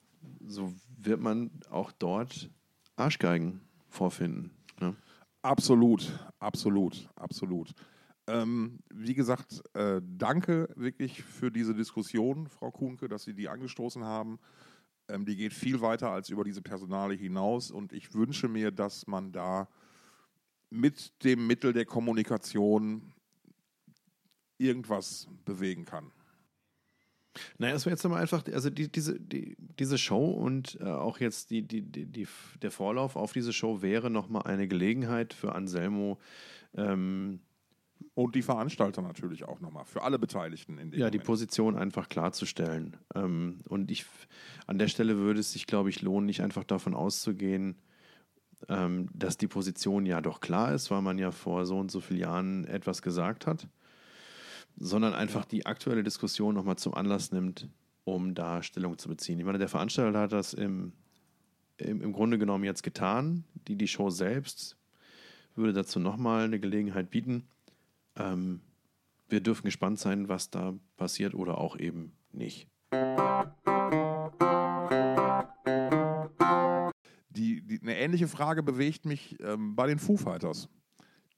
[0.47, 2.49] so wird man auch dort
[2.97, 4.51] Arschgeigen vorfinden.
[4.81, 4.97] Ne?
[5.43, 7.73] Absolut, absolut, absolut.
[8.27, 14.05] Ähm, wie gesagt, äh, danke wirklich für diese Diskussion, Frau Kuhnke, dass Sie die angestoßen
[14.05, 14.39] haben.
[15.09, 19.07] Ähm, die geht viel weiter als über diese Personale hinaus und ich wünsche mir, dass
[19.07, 19.69] man da
[20.71, 23.13] mit dem Mittel der Kommunikation
[24.57, 26.11] irgendwas bewegen kann.
[27.59, 31.19] Naja, es wäre jetzt nochmal einfach, also die, diese, die, diese Show und äh, auch
[31.19, 32.27] jetzt die, die, die, die,
[32.63, 36.19] der Vorlauf auf diese Show wäre nochmal eine Gelegenheit für Anselmo.
[36.77, 37.41] Ähm,
[38.15, 41.27] und die Veranstalter natürlich auch nochmal, für alle Beteiligten in dem Ja, die Moment.
[41.27, 42.97] Position einfach klarzustellen.
[43.15, 44.07] Ähm, und ich,
[44.67, 47.77] an der Stelle würde es sich, glaube ich, lohnen, nicht einfach davon auszugehen,
[48.69, 52.01] ähm, dass die Position ja doch klar ist, weil man ja vor so und so
[52.01, 53.67] vielen Jahren etwas gesagt hat
[54.77, 57.69] sondern einfach die aktuelle Diskussion nochmal zum Anlass nimmt,
[58.05, 59.39] um da Stellung zu beziehen.
[59.39, 60.93] Ich meine, der Veranstalter hat das im,
[61.79, 63.45] im, im Grunde genommen jetzt getan.
[63.69, 64.77] Die, die Show selbst
[65.55, 67.45] würde dazu nochmal eine Gelegenheit bieten.
[68.17, 68.61] Ähm,
[69.29, 72.69] wir dürfen gespannt sein, was da passiert oder auch eben nicht.
[77.31, 80.69] Die, die, eine ähnliche Frage bewegt mich ähm, bei den Foo Fighters,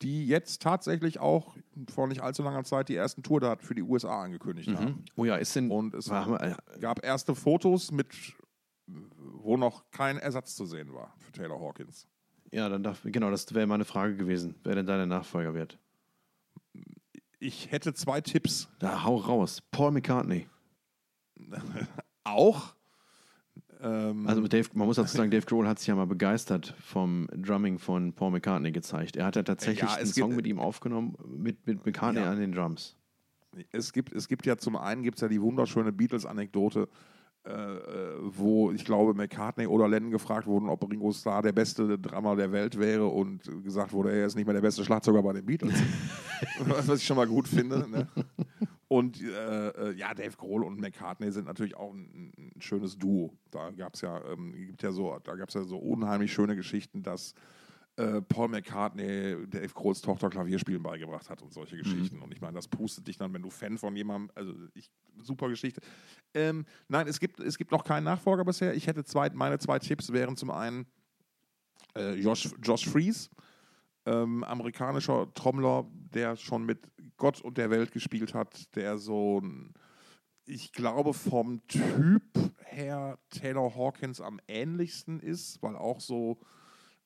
[0.02, 1.56] die jetzt tatsächlich auch
[1.88, 5.04] vor nicht allzu langer Zeit die ersten Tourdaten für die USA angekündigt haben.
[5.16, 5.70] Oh ja, ist denn.
[5.70, 8.08] Und es wir- gab erste Fotos mit,
[8.86, 12.06] wo noch kein Ersatz zu sehen war für Taylor Hawkins.
[12.52, 15.78] ja, dann darf, genau, das wäre meine Frage gewesen, wer denn deine Nachfolger wird.
[17.38, 18.68] Ich hätte zwei Tipps.
[18.78, 19.62] Da hau raus.
[19.70, 20.48] Paul McCartney.
[22.24, 22.74] Auch.
[23.80, 27.26] Ähm, Also Dave, man muss dazu sagen, Dave Grohl hat sich ja mal begeistert vom
[27.34, 29.16] Drumming von Paul McCartney gezeigt.
[29.16, 32.30] Er hat ja tatsächlich Ja, einen Song mit ihm aufgenommen, mit, mit McCartney Ja.
[32.30, 32.96] an den Drums.
[33.72, 36.88] es, gibt, es gibt ja zum einen gibt's ja die wunderschöne Beatles-Anekdote,
[37.46, 41.98] äh, äh, wo ich glaube McCartney oder Lennon gefragt wurden, ob Ringo Starr der beste
[41.98, 45.32] Drummer der Welt wäre und gesagt wurde, er ist nicht mehr der beste Schlagzeuger bei
[45.34, 45.74] den Beatles.
[46.66, 47.88] Was ich schon mal gut finde.
[47.88, 48.08] Ne?
[48.88, 53.36] Und äh, äh, ja, Dave Grohl und McCartney sind natürlich auch ein, ein schönes Duo.
[53.50, 56.54] Da gab es ja, ähm, gibt ja so, da gab es ja so unheimlich schöne
[56.54, 57.34] Geschichten, dass
[57.96, 62.20] äh, Paul McCartney Dave Grohls Tochter Klavierspielen beigebracht hat und solche Geschichten.
[62.20, 64.90] Und ich meine, das pustet dich dann, wenn du Fan von jemandem, also ich,
[65.22, 65.80] super Geschichte.
[66.34, 68.74] Ähm, nein, es gibt, es gibt noch keinen Nachfolger bisher.
[68.74, 70.86] Ich hätte zwei, meine zwei Tipps wären zum einen
[71.96, 73.30] äh, Josh, Josh Fries,
[74.04, 76.78] ähm, amerikanischer Trommler, der schon mit
[77.16, 79.74] Gott und der Welt gespielt hat, der so ein,
[80.44, 82.22] ich glaube, vom Typ
[82.64, 86.38] her Taylor Hawkins am ähnlichsten ist, weil auch so,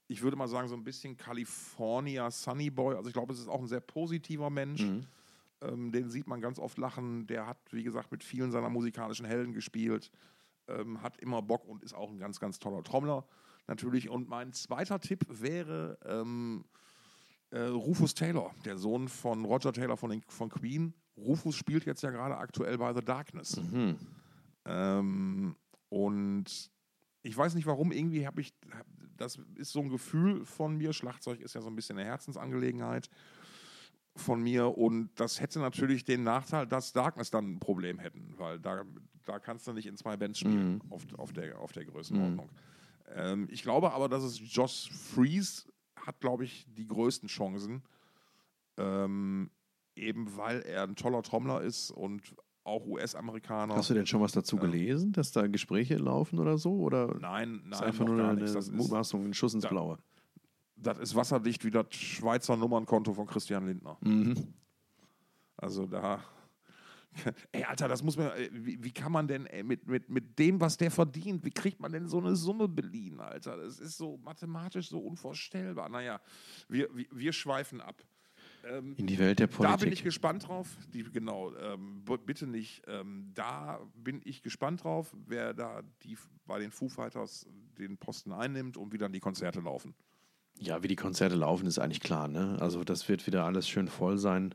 [0.09, 2.96] ich würde mal sagen, so ein bisschen California Sunny Boy.
[2.96, 4.83] Also ich glaube, es ist auch ein sehr positiver Mensch.
[5.62, 7.27] Ähm, den sieht man ganz oft lachen.
[7.27, 10.11] Der hat, wie gesagt, mit vielen seiner musikalischen Helden gespielt,
[10.68, 13.27] ähm, hat immer Bock und ist auch ein ganz, ganz toller Trommler
[13.66, 14.09] natürlich.
[14.09, 16.64] Und mein zweiter Tipp wäre ähm,
[17.50, 20.94] äh, Rufus Taylor, der Sohn von Roger Taylor von, den, von Queen.
[21.16, 23.60] Rufus spielt jetzt ja gerade aktuell bei The Darkness.
[24.64, 25.56] Ähm,
[25.88, 26.70] und
[27.22, 28.54] ich weiß nicht warum, irgendwie habe ich,
[29.16, 30.92] das ist so ein Gefühl von mir.
[30.92, 33.10] Schlagzeug ist ja so ein bisschen eine Herzensangelegenheit
[34.16, 38.58] von mir und das hätte natürlich den Nachteil, dass Darkness dann ein Problem hätten, weil
[38.58, 38.85] da,
[39.25, 42.48] da kannst du nicht in zwei Bands spielen auf, auf, der, auf der Größenordnung.
[43.14, 45.66] Ähm, ich glaube aber, dass es Josh Fries
[46.07, 47.83] hat, glaube ich, die größten Chancen,
[48.77, 49.51] ähm,
[49.96, 52.23] eben weil er ein toller Trommler ist und
[52.65, 53.75] auch US-Amerikaner.
[53.75, 56.73] Hast du denn schon was dazu gelesen, dass da Gespräche laufen oder so?
[56.81, 58.53] Oder Nein, ist nein, einfach noch nur gar eine nichts.
[58.53, 59.98] Das ist, Mutmaßung, ein Schuss ins Da- Blaue?
[60.77, 63.98] das ist wasserdicht wie das Schweizer Nummernkonto von Christian Lindner.
[64.01, 64.55] Mhm.
[65.57, 66.23] Also da.
[67.52, 68.31] Ey, Alter, das muss man.
[68.33, 71.50] ey, Wie, wie kann man denn ey, mit, mit, mit dem, was der verdient, wie
[71.50, 73.56] kriegt man denn so eine Summe beliehen, Alter?
[73.56, 75.88] Das ist so mathematisch so unvorstellbar.
[75.88, 76.21] Naja,
[76.69, 78.02] wir, wir, wir schweifen ab.
[78.65, 80.04] Ähm, In die Welt der da bin ich Politik.
[80.04, 80.69] gespannt drauf.
[80.92, 82.83] Die, genau, ähm, bitte nicht.
[82.87, 87.46] Ähm, da bin ich gespannt drauf, wer da die, bei den Foo Fighters
[87.79, 89.94] den Posten einnimmt und wie dann die Konzerte laufen.
[90.58, 92.29] Ja, wie die Konzerte laufen, ist eigentlich klar.
[92.29, 92.58] Ne?
[92.61, 94.54] Also das wird wieder alles schön voll sein.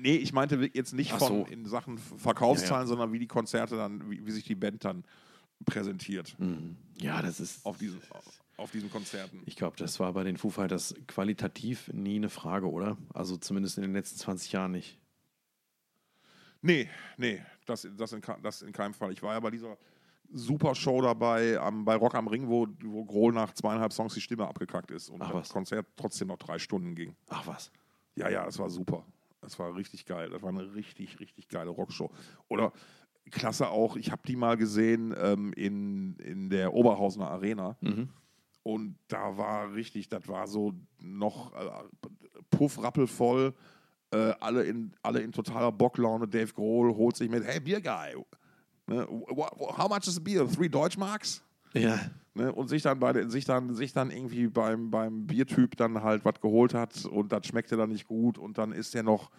[0.00, 1.46] Nee, ich meinte jetzt nicht Ach von so.
[1.50, 5.04] in Sachen Verkaufszahlen, Ja, sondern wie die Konzerte dann, wie, wie sich die Band dann
[5.64, 6.36] präsentiert.
[7.00, 7.66] Ja, das ist.
[7.66, 7.98] Auf diese,
[8.56, 9.42] auf diesen Konzerten.
[9.46, 12.96] Ich glaube, das war bei den Foo Fighters qualitativ nie eine Frage, oder?
[13.12, 14.98] Also zumindest in den letzten 20 Jahren nicht.
[16.60, 19.12] Nee, nee, das, das, in, das in keinem Fall.
[19.12, 19.76] Ich war ja bei dieser
[20.32, 24.20] super Show dabei am, bei Rock am Ring, wo, wo Grohl nach zweieinhalb Songs die
[24.20, 25.50] Stimme abgekackt ist und Ach, das?
[25.50, 27.16] Konzert trotzdem noch drei Stunden ging.
[27.28, 27.70] Ach was.
[28.16, 29.04] Ja, ja, das war super.
[29.40, 30.30] Das war richtig geil.
[30.30, 32.10] Das war eine richtig, richtig geile Rockshow.
[32.48, 32.72] Oder
[33.30, 37.76] klasse auch, ich habe die mal gesehen ähm, in, in der Oberhausener Arena.
[37.80, 38.08] Mhm.
[38.62, 41.70] Und da war richtig, das war so noch äh,
[42.50, 43.54] puffrappelvoll.
[44.10, 46.26] Äh, alle, in, alle in totaler Bocklaune.
[46.26, 48.14] Dave Grohl holt sich mit, hey, Beer Guy.
[48.86, 50.48] Ne, how much is a beer?
[50.48, 51.42] Three Deutschmarks?
[51.74, 51.98] Ja.
[52.38, 56.24] Ne, und sich dann, bei sich, dann, sich dann irgendwie beim, beim Biertyp dann halt
[56.24, 59.32] was geholt hat und das schmeckte dann nicht gut und dann ist er noch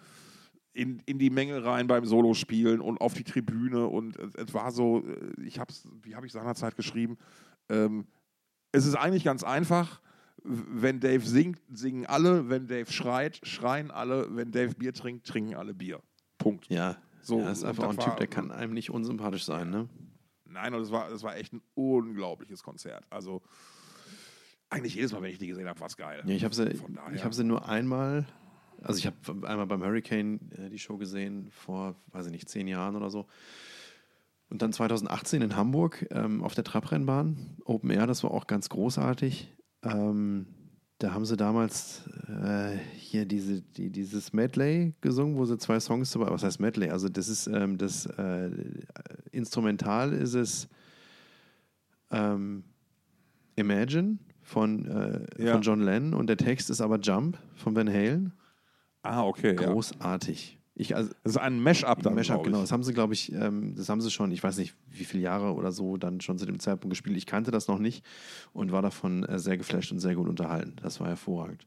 [0.74, 4.70] in, in die Menge rein beim Solospielen und auf die Tribüne und es, es war
[4.70, 7.16] so, äh, ich habe es, wie habe ich seinerzeit geschrieben,
[7.70, 8.06] ähm,
[8.70, 10.02] es ist eigentlich ganz einfach,
[10.44, 15.54] wenn Dave singt, singen alle, wenn Dave schreit, schreien alle, wenn Dave Bier trinkt, trinken
[15.54, 16.00] alle Bier.
[16.36, 16.66] Punkt.
[16.68, 16.98] Ja.
[17.22, 19.88] So, ja, ist einfach ein Typ, der kann einem nicht unsympathisch sein, ne?
[20.50, 23.06] Nein, und es war, es war echt ein unglaubliches Konzert.
[23.10, 23.42] Also
[24.68, 26.22] eigentlich jedes Mal, wenn ich die gesehen habe, war es geil.
[26.24, 26.68] Ja, ich habe sie,
[27.14, 28.26] ich hab sie nur einmal,
[28.82, 29.16] also ich habe
[29.48, 33.26] einmal beim Hurricane äh, die Show gesehen, vor, weiß ich nicht, zehn Jahren oder so.
[34.48, 38.68] Und dann 2018 in Hamburg ähm, auf der Trabrennbahn, Open Air, das war auch ganz
[38.68, 39.54] großartig.
[39.82, 40.46] Ähm,
[41.00, 46.10] da haben sie damals äh, hier diese, die, dieses Medley gesungen, wo sie zwei Songs
[46.12, 46.90] dabei, was heißt Medley?
[46.90, 48.50] Also das ist ähm, das äh,
[49.32, 50.68] Instrumental ist es
[52.10, 52.64] ähm,
[53.56, 55.52] Imagine von, äh, Ja.
[55.54, 58.32] von John Lennon und der Text ist aber Jump von Van Halen.
[59.02, 59.54] Ah, okay.
[59.56, 60.59] Großartig.
[60.80, 62.62] Ich, also, Das ist ein Mash-up dann, Mashup, genau.
[62.62, 65.22] Das haben sie, glaube ich, ähm, das haben sie schon, ich weiß nicht, wie viele
[65.22, 67.18] Jahre oder so dann schon zu dem Zeitpunkt gespielt.
[67.18, 68.02] Ich kannte das noch nicht
[68.54, 70.76] und war davon äh, sehr geflasht und sehr gut unterhalten.
[70.82, 71.66] Das war hervorragend.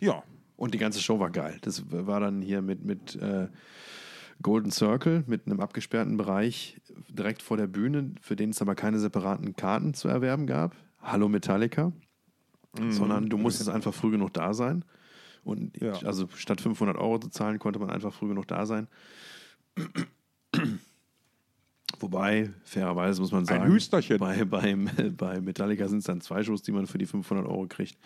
[0.00, 0.22] Ja,
[0.56, 1.58] Und die ganze Show war geil.
[1.62, 3.48] Das war dann hier mit, mit äh,
[4.42, 8.98] Golden Circle, mit einem abgesperrten Bereich direkt vor der Bühne, für den es aber keine
[8.98, 10.76] separaten Karten zu erwerben gab.
[11.00, 11.92] Hallo Metallica.
[12.90, 14.84] Sondern du musstest einfach früh genug da sein.
[15.44, 15.94] Und Ja.
[16.04, 18.86] also statt 500 Euro zu zahlen, konnte man einfach früh genug da sein.
[22.00, 24.18] Wobei, fairerweise muss man sagen, Hüsterchen.
[24.18, 27.66] Bei, beim, bei Metallica sind es dann zwei Shows, die man für die 500 Euro
[27.66, 27.96] kriegt.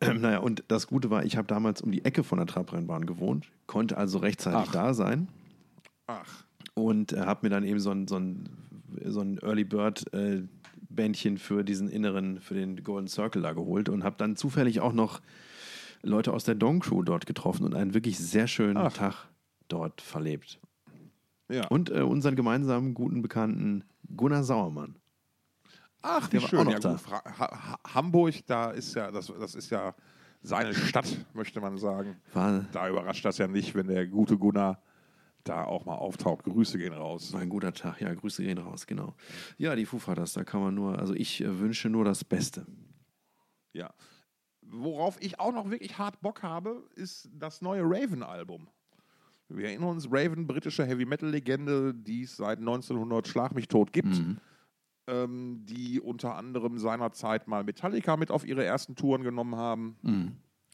[0.00, 3.06] Ähm, naja, und das Gute war, ich habe damals um die Ecke von der Trabrennbahn
[3.06, 4.72] gewohnt, konnte also rechtzeitig Ach.
[4.72, 5.28] da sein
[6.06, 8.48] ach, und äh, habe mir dann eben so ein, so ein,
[9.04, 10.42] so ein Early Bird äh,
[10.90, 14.92] Bändchen für diesen inneren, für den Golden Circle da geholt und habe dann zufällig auch
[14.92, 15.20] noch
[16.02, 18.92] Leute aus der Dong Crew dort getroffen und einen wirklich sehr schönen Ach.
[18.92, 19.28] Tag
[19.68, 20.60] dort verlebt.
[21.48, 21.66] ja.
[21.68, 23.84] Und äh, unseren gemeinsamen guten Bekannten
[24.16, 24.96] Gunnar Sauermann.
[26.02, 26.58] ach, der wie war schön.
[26.60, 27.00] auch noch ja, da.
[27.10, 29.94] ha ha Hamburg, da ist ja, das, das ist ja
[30.42, 32.16] seine Stadt, möchte man sagen.
[32.32, 34.80] War, Da überrascht das ja nicht, wenn der gute Gunnar
[35.42, 36.44] da auch mal auftaucht.
[36.44, 37.32] Grüße gehen raus.
[37.32, 39.14] war ein guter Tag, ja, Grüße gehen raus, genau.
[39.58, 42.66] Ja, die Foo Fighters, da kann man nur, also ich äh, wünsche nur das Beste.
[43.72, 43.92] Ja.
[44.70, 48.68] Worauf ich auch noch wirklich hart Bock habe, ist das neue Raven-Album.
[49.48, 54.16] Wir erinnern uns, Raven, britische Heavy-Metal-Legende, die es seit 1900 Schlag mich tot gibt,
[55.06, 59.96] ähm, die unter anderem seinerzeit mal Metallica mit auf ihre ersten Touren genommen haben.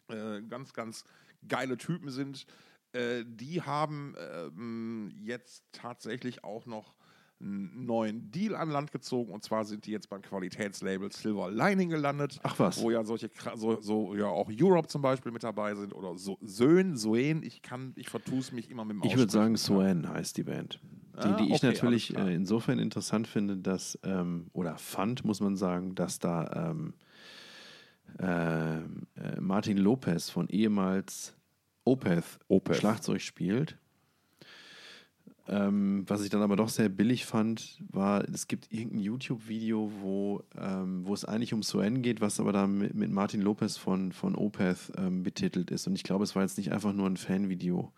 [0.09, 1.05] Äh, ganz, ganz
[1.47, 2.47] geile Typen sind.
[2.93, 6.95] Äh, die haben ähm, jetzt tatsächlich auch noch
[7.43, 11.91] einen neuen Deal an Land gezogen und zwar sind die jetzt beim Qualitätslabel Silver Lining
[11.91, 12.39] gelandet.
[12.43, 12.81] Ach was.
[12.81, 16.39] Wo ja solche, so, so ja auch Europe zum Beispiel mit dabei sind oder so,
[16.41, 19.57] Söhn, Soen, ich kann, ich vertue es mich immer mit dem Ich würde sagen.
[19.57, 20.81] Swan heißt die Band.
[21.15, 22.29] Die, Ah, die ich okay, natürlich alles klar.
[22.31, 26.95] äh, insofern interessant finde, dass, ähm, oder fand, muss man sagen, dass da ähm,
[28.19, 31.37] ähm, äh, Martin Lopez von ehemals
[31.85, 32.77] Opeth, Opeth.
[32.77, 33.77] Schlagzeug spielt.
[35.49, 40.45] Ähm, was ich dann aber doch sehr billig fand, war, es gibt irgendein YouTube-Video, wo,
[40.57, 44.13] ähm, wo es eigentlich um Swan geht, was aber da mit, mit Martin Lopez von,
[44.13, 45.87] von Opeth ähm, betitelt ist.
[45.89, 47.93] Und ich glaube, es war jetzt nicht einfach nur ein Fanvideo.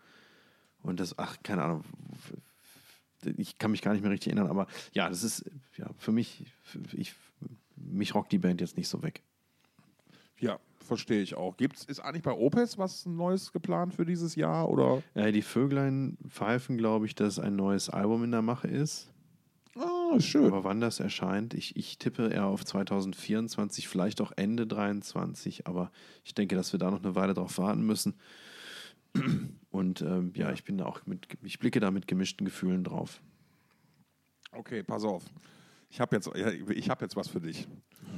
[0.81, 1.83] Und das, ach, keine Ahnung,
[3.37, 6.45] ich kann mich gar nicht mehr richtig erinnern, aber ja, das ist, ja, für mich,
[6.93, 7.13] ich,
[7.75, 9.21] mich rockt die Band jetzt nicht so weg.
[10.39, 11.57] Ja, verstehe ich auch.
[11.57, 14.69] Gibt's, ist eigentlich bei Opus was Neues geplant für dieses Jahr?
[14.69, 15.03] Oder?
[15.13, 19.11] Äh, die Vöglein pfeifen, glaube ich, dass ein neues Album in der Mache ist.
[19.77, 20.45] Ah, schön.
[20.45, 25.91] Aber wann das erscheint, ich, ich tippe eher auf 2024, vielleicht auch Ende 23, aber
[26.23, 28.15] ich denke, dass wir da noch eine Weile drauf warten müssen.
[29.71, 33.21] Und ähm, ja, ich bin da auch mit, ich blicke da mit gemischten Gefühlen drauf.
[34.53, 35.25] Okay, pass auf.
[35.89, 37.67] Ich habe jetzt, ja, ich hab jetzt was für dich.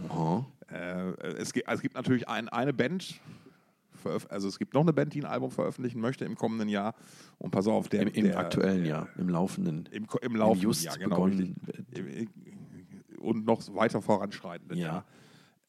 [0.10, 0.44] Oh.
[0.72, 3.20] Äh, es, gibt, es gibt natürlich ein, eine Band,
[4.30, 6.96] also es gibt noch eine Band, die ein Album veröffentlichen möchte im kommenden Jahr.
[7.38, 9.88] Und pass auf, der Im, im der, aktuellen Jahr, im laufenden.
[9.92, 11.16] Im, im laufenden just Jahr, genau.
[11.16, 11.56] begonnen.
[11.96, 12.30] richtig.
[13.20, 14.88] Und noch weiter voranschreitenden Ja.
[14.88, 15.06] Jahr.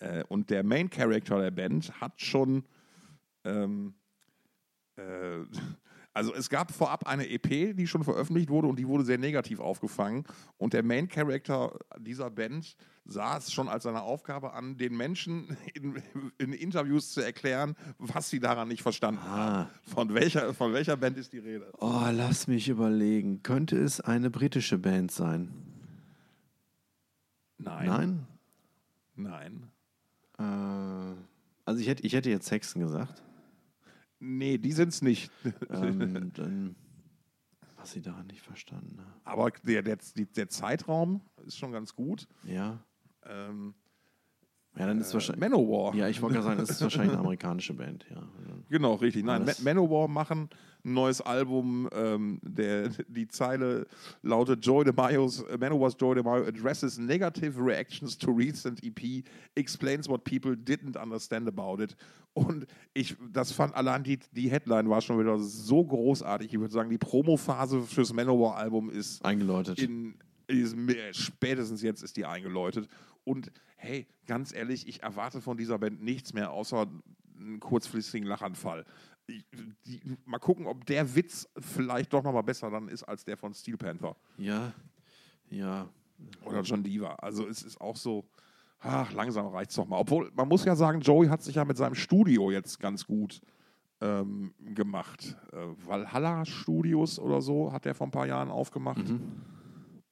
[0.01, 2.65] Äh, und der Main Character der Band hat schon.
[3.45, 3.95] Ähm,
[4.97, 5.45] äh,
[6.19, 9.61] also es gab vorab eine EP, die schon veröffentlicht wurde und die wurde sehr negativ
[9.61, 10.25] aufgefangen.
[10.57, 15.57] Und der Main Character dieser Band sah es schon als seine Aufgabe an, den Menschen
[15.75, 16.03] in,
[16.39, 19.29] in Interviews zu erklären, was sie daran nicht verstanden Ah.
[19.61, 19.71] haben.
[19.85, 21.73] Von welcher, von welcher Band ist die Rede?
[21.79, 23.45] Oh, lass mich überlegen.
[23.45, 25.55] Könnte es eine britische Band sein?
[27.59, 28.27] Nein.
[29.17, 29.71] Nein?
[30.37, 31.15] Nein.
[31.17, 31.17] Äh,
[31.65, 33.23] also ich hätte, ich hätte jetzt Sexton gesagt.
[34.21, 35.31] Nee, die sind es nicht.
[35.71, 36.77] Ähm, dann,
[37.77, 39.21] was sie daran nicht verstanden haben.
[39.25, 42.27] Aber der, der, der Zeitraum ist schon ganz gut.
[42.45, 42.83] Ja.
[43.25, 43.75] Ähm,
[44.77, 45.41] Ja, dann ist wahrscheinlich.
[45.41, 45.95] Manowar.
[45.95, 48.23] Ja, ich wollte gerade sagen, es ist wahrscheinlich eine amerikanische Band, ja.
[48.71, 49.25] Genau, richtig.
[49.25, 50.49] Nein, Alles- Manowar machen
[50.85, 51.89] ein neues Album.
[51.93, 53.87] Ähm, der, die Zeile
[54.23, 59.25] lautet Joy DeMaio's, Manowar's Joy DeMaio addresses negative reactions to recent EP,
[59.57, 61.97] explains what people didn't understand about it.
[62.35, 66.53] Und ich, das fand allein die, die Headline war schon wieder so großartig.
[66.53, 69.81] Ich würde sagen, die Promophase fürs Manowar-Album ist Eingeläutet.
[69.81, 70.15] in
[70.47, 72.89] äh, spätestens jetzt ist die eingeläutet.
[73.25, 76.87] Und hey, ganz ehrlich, ich erwarte von dieser Band nichts mehr, außer
[77.39, 78.85] einen kurzfristigen Lachanfall.
[79.27, 79.45] Ich,
[79.87, 83.55] die, mal gucken, ob der Witz vielleicht doch nochmal besser dann ist als der von
[83.55, 84.73] Steel Panther ja.
[85.51, 85.89] Ja.
[86.45, 87.15] oder John Diva.
[87.17, 88.29] Also es ist auch so,
[88.81, 89.99] ach, langsam reicht es doch mal.
[89.99, 93.41] Obwohl, man muss ja sagen, Joey hat sich ja mit seinem Studio jetzt ganz gut
[94.01, 95.37] ähm, gemacht.
[95.53, 99.09] Äh, Valhalla Studios oder so hat er vor ein paar Jahren aufgemacht.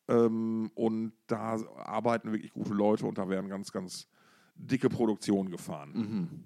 [0.09, 4.09] Ähm, und da arbeiten wirklich gute Leute und da werden ganz, ganz
[4.55, 6.45] dicke Produktionen gefahren.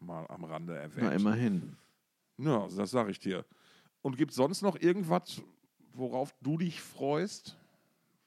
[0.00, 1.06] Mal am Rande erwähnt.
[1.08, 1.76] Na, immerhin.
[2.38, 3.44] Ja, das sage ich dir.
[4.02, 5.42] Und gibt es sonst noch irgendwas,
[5.94, 7.56] worauf du dich freust?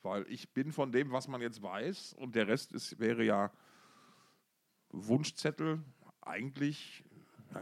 [0.03, 3.51] Weil ich bin von dem, was man jetzt weiß, und der Rest ist, wäre ja
[4.91, 5.83] Wunschzettel,
[6.21, 7.03] eigentlich.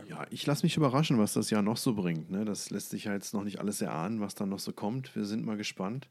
[0.08, 2.32] Ja, ich lasse mich überraschen, was das Jahr noch so bringt.
[2.32, 2.46] Ne?
[2.46, 5.16] Das lässt sich ja jetzt noch nicht alles erahnen, was dann noch so kommt.
[5.16, 6.10] Wir sind mal gespannt.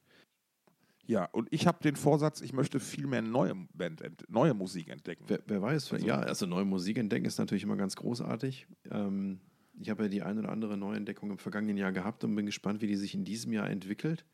[1.07, 5.25] Ja, und ich habe den Vorsatz, ich möchte viel mehr neue, Band, neue Musik entdecken.
[5.27, 8.67] Wer, wer weiß, vielleicht- ja, also neue Musik entdecken ist natürlich immer ganz großartig.
[8.91, 9.41] Ähm,
[9.81, 12.83] ich habe ja die ein oder andere Neuentdeckung im vergangenen Jahr gehabt und bin gespannt,
[12.83, 14.25] wie die sich in diesem Jahr entwickelt.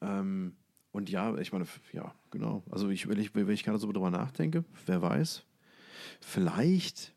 [0.00, 0.56] Ähm,
[0.92, 2.64] und ja, ich meine, ja, genau.
[2.70, 5.44] Also ich, wenn ich, wenn ich gerade so drüber nachdenke, wer weiß,
[6.20, 7.14] vielleicht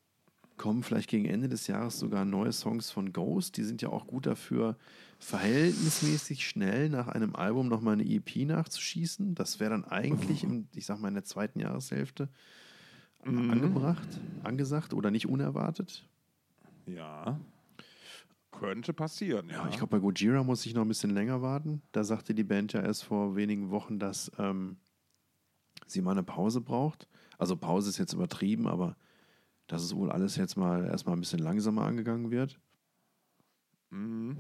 [0.58, 3.58] kommen vielleicht gegen Ende des Jahres sogar neue Songs von Ghost.
[3.58, 4.78] Die sind ja auch gut dafür,
[5.20, 9.36] verhältnismäßig schnell nach einem Album nochmal eine EP nachzuschießen.
[9.36, 12.30] Das wäre dann eigentlich, im, ich sag mal, in der zweiten Jahreshälfte
[13.26, 14.08] angebracht,
[14.44, 16.08] angesagt oder nicht unerwartet.
[16.86, 17.40] Ja.
[18.52, 19.64] Könnte passieren, ja.
[19.64, 21.82] Ja, ich glaube, bei Gojira muss ich noch ein bisschen länger warten.
[21.92, 24.78] Da sagte die Band ja erst vor wenigen Wochen, dass ähm,
[25.88, 27.08] sie mal eine Pause braucht.
[27.38, 28.96] Also Pause ist jetzt übertrieben, aber
[29.68, 32.60] dass es wohl alles jetzt mal erstmal ein bisschen langsamer angegangen wird.
[33.90, 34.38] Mhm.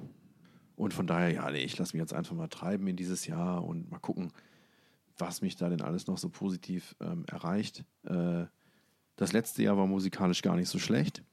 [0.76, 3.64] Und von daher, ja, nee, ich lasse mich jetzt einfach mal treiben in dieses Jahr
[3.64, 4.32] und mal gucken,
[5.18, 7.86] was mich da denn alles noch so positiv ähm, erreicht.
[8.04, 8.46] Äh,
[9.16, 11.24] das letzte Jahr war musikalisch gar nicht so schlecht.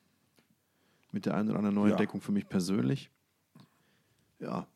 [1.12, 3.11] Mit der einen oder anderen Neuentdeckung für mich persönlich.
[4.38, 4.66] Ja,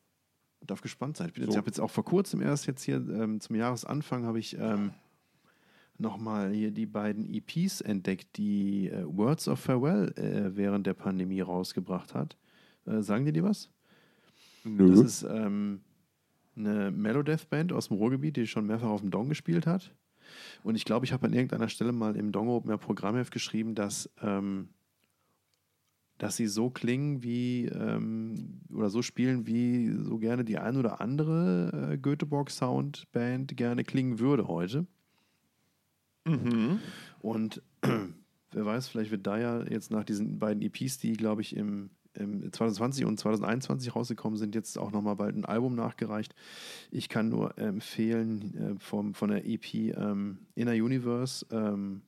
[0.66, 1.30] darf gespannt sein.
[1.34, 1.50] Ich, So.
[1.50, 4.92] ich habe jetzt auch vor kurzem erst jetzt hier ähm, zum Jahresanfang habe ich ähm,
[5.98, 11.40] nochmal hier die beiden EPs entdeckt, die äh, Words of Farewell äh, während der Pandemie
[11.40, 12.36] rausgebracht hat.
[12.86, 13.70] Äh, sagen dir die was?
[14.64, 14.90] Nö.
[14.90, 15.80] Das ist ähm,
[16.56, 19.94] eine Melodeath-Band aus dem Ruhrgebiet, die schon mehrfach auf dem Dong gespielt hat.
[20.62, 23.74] Und ich glaube, ich habe an irgendeiner Stelle mal im Dong Open Air Programmheft geschrieben,
[23.74, 24.68] dass, ähm,
[26.18, 31.00] dass sie so klingen wie ähm, oder so spielen, wie so gerne die ein oder
[31.00, 34.86] andere äh, Göteborg Sound Band gerne klingen würde heute.
[36.24, 36.80] Mhm.
[37.20, 37.62] Und
[38.52, 41.90] wer weiß, vielleicht wird da ja jetzt nach diesen beiden EPs, die, glaube ich, im,
[42.14, 46.34] im 2020 und 2021 rausgekommen sind, jetzt auch nochmal bald ein Album nachgereicht.
[46.90, 51.46] Ich kann nur empfehlen äh, vom, von der EP ähm, Inner Universe.
[51.50, 52.02] Ähm,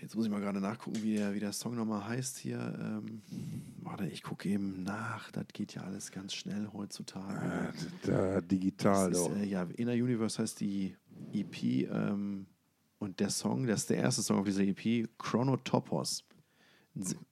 [0.00, 2.58] jetzt muss ich mal gerade nachgucken, wie der, wie der Song nochmal heißt hier.
[2.80, 3.22] Ähm,
[3.82, 5.30] warte, ich gucke eben nach.
[5.30, 7.72] Das geht ja alles ganz schnell heutzutage.
[8.02, 10.94] Da, digital, ist, äh, ja, Inner Universe heißt die
[11.32, 12.46] EP ähm,
[12.98, 16.24] und der Song, das ist der erste Song auf dieser EP, Chronotopos.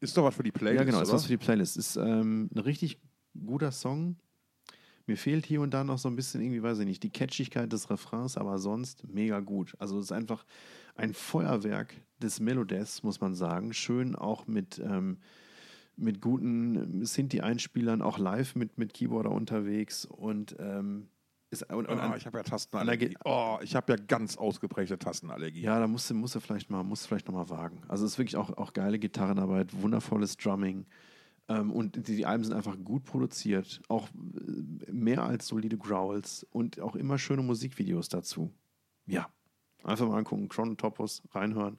[0.00, 1.16] Ist doch was für die Playlist, ja, genau, ist oder?
[1.16, 1.76] was für die Playlist.
[1.76, 3.00] Ist ähm, ein richtig
[3.44, 4.16] guter Song
[5.06, 7.72] Mir fehlt hier und da noch so ein bisschen irgendwie, weiß ich nicht, die Catchigkeit
[7.72, 9.74] des Refrains, aber sonst mega gut.
[9.78, 10.44] Also es ist einfach
[10.94, 13.72] ein Feuerwerk des Melodeaths, muss man sagen.
[13.72, 15.18] Schön auch mit, ähm,
[15.96, 21.08] mit guten Sinti-Einspielern, auch live mit, mit Keyboarder unterwegs und ähm,
[21.50, 23.16] ist, und, und Oh, an, ich habe ja Tastenallergie.
[23.24, 25.60] Oh, ich habe ja ganz ausgeprägte Tastenallergie.
[25.60, 27.82] ja, da musst du, musst du vielleicht mal, musst du vielleicht noch mal wagen.
[27.88, 30.86] Also es ist wirklich auch, auch geile Gitarrenarbeit, wundervolles Drumming.
[31.48, 33.80] Ähm, und die, die Alben sind einfach gut produziert.
[33.88, 38.52] Auch äh, mehr als solide Growls und auch immer schöne Musikvideos dazu.
[39.06, 39.28] Ja,
[39.84, 41.78] einfach mal angucken, Chronotopos reinhören.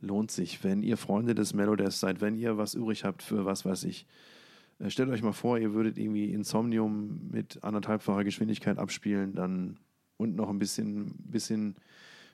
[0.00, 0.62] Lohnt sich.
[0.64, 4.06] Wenn ihr Freunde des Melodeath seid, wenn ihr was übrig habt für was weiß ich,
[4.86, 9.78] stellt euch mal vor, ihr würdet irgendwie Insomnium mit anderthalbfacher Geschwindigkeit abspielen, dann
[10.16, 11.76] und noch ein bisschen, bisschen,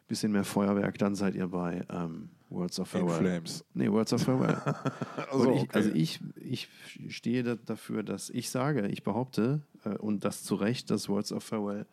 [0.09, 3.19] bisschen mehr Feuerwerk, dann seid ihr bei ähm, Words of In Farewell.
[3.19, 3.65] Flames.
[3.75, 4.57] Nee, Words of Farewell.
[5.31, 5.69] Also, ich, okay.
[5.73, 6.69] Also ich, ich
[7.09, 11.33] stehe da, dafür, dass ich sage, ich behaupte, äh, und das zu Recht, dass Words
[11.33, 11.87] of Farewell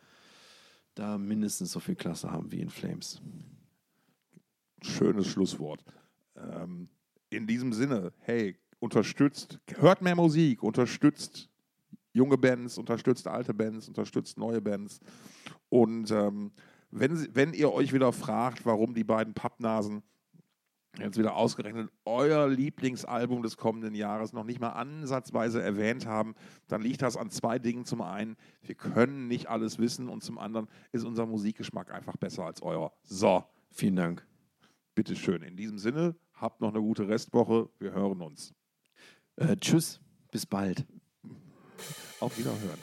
[0.95, 3.21] da mindestens so viel Klasse haben wie in Flames.
[4.81, 5.83] Schönes Schlusswort.
[6.35, 6.89] Ähm,
[7.29, 11.49] in diesem Sinne, hey, unterstützt, hört mehr Musik, unterstützt
[12.13, 14.99] junge Bands, unterstützt alte Bands, unterstützt neue Bands.
[15.69, 16.51] Und ähm,
[16.89, 20.03] wenn, wenn ihr euch wieder fragt, warum die beiden Pappnasen
[20.99, 26.36] jetzt wieder ausgerechnet euer Lieblingsalbum des kommenden Jahres noch nicht mal ansatzweise erwähnt haben,
[26.67, 27.86] dann liegt das an zwei Dingen.
[27.86, 32.43] Zum einen, wir können nicht alles wissen und zum anderen ist unser Musikgeschmack einfach besser
[32.43, 32.91] als euer.
[33.03, 34.27] So, Vielen Dank.
[34.95, 35.43] bitteschön.
[35.43, 37.69] In diesem Sinne, habt noch eine gute Restwoche.
[37.79, 38.53] Wir hören uns.
[39.38, 39.99] Äh, tschüss,
[40.32, 40.86] bis bald.
[42.19, 42.79] Auf Wiederhören.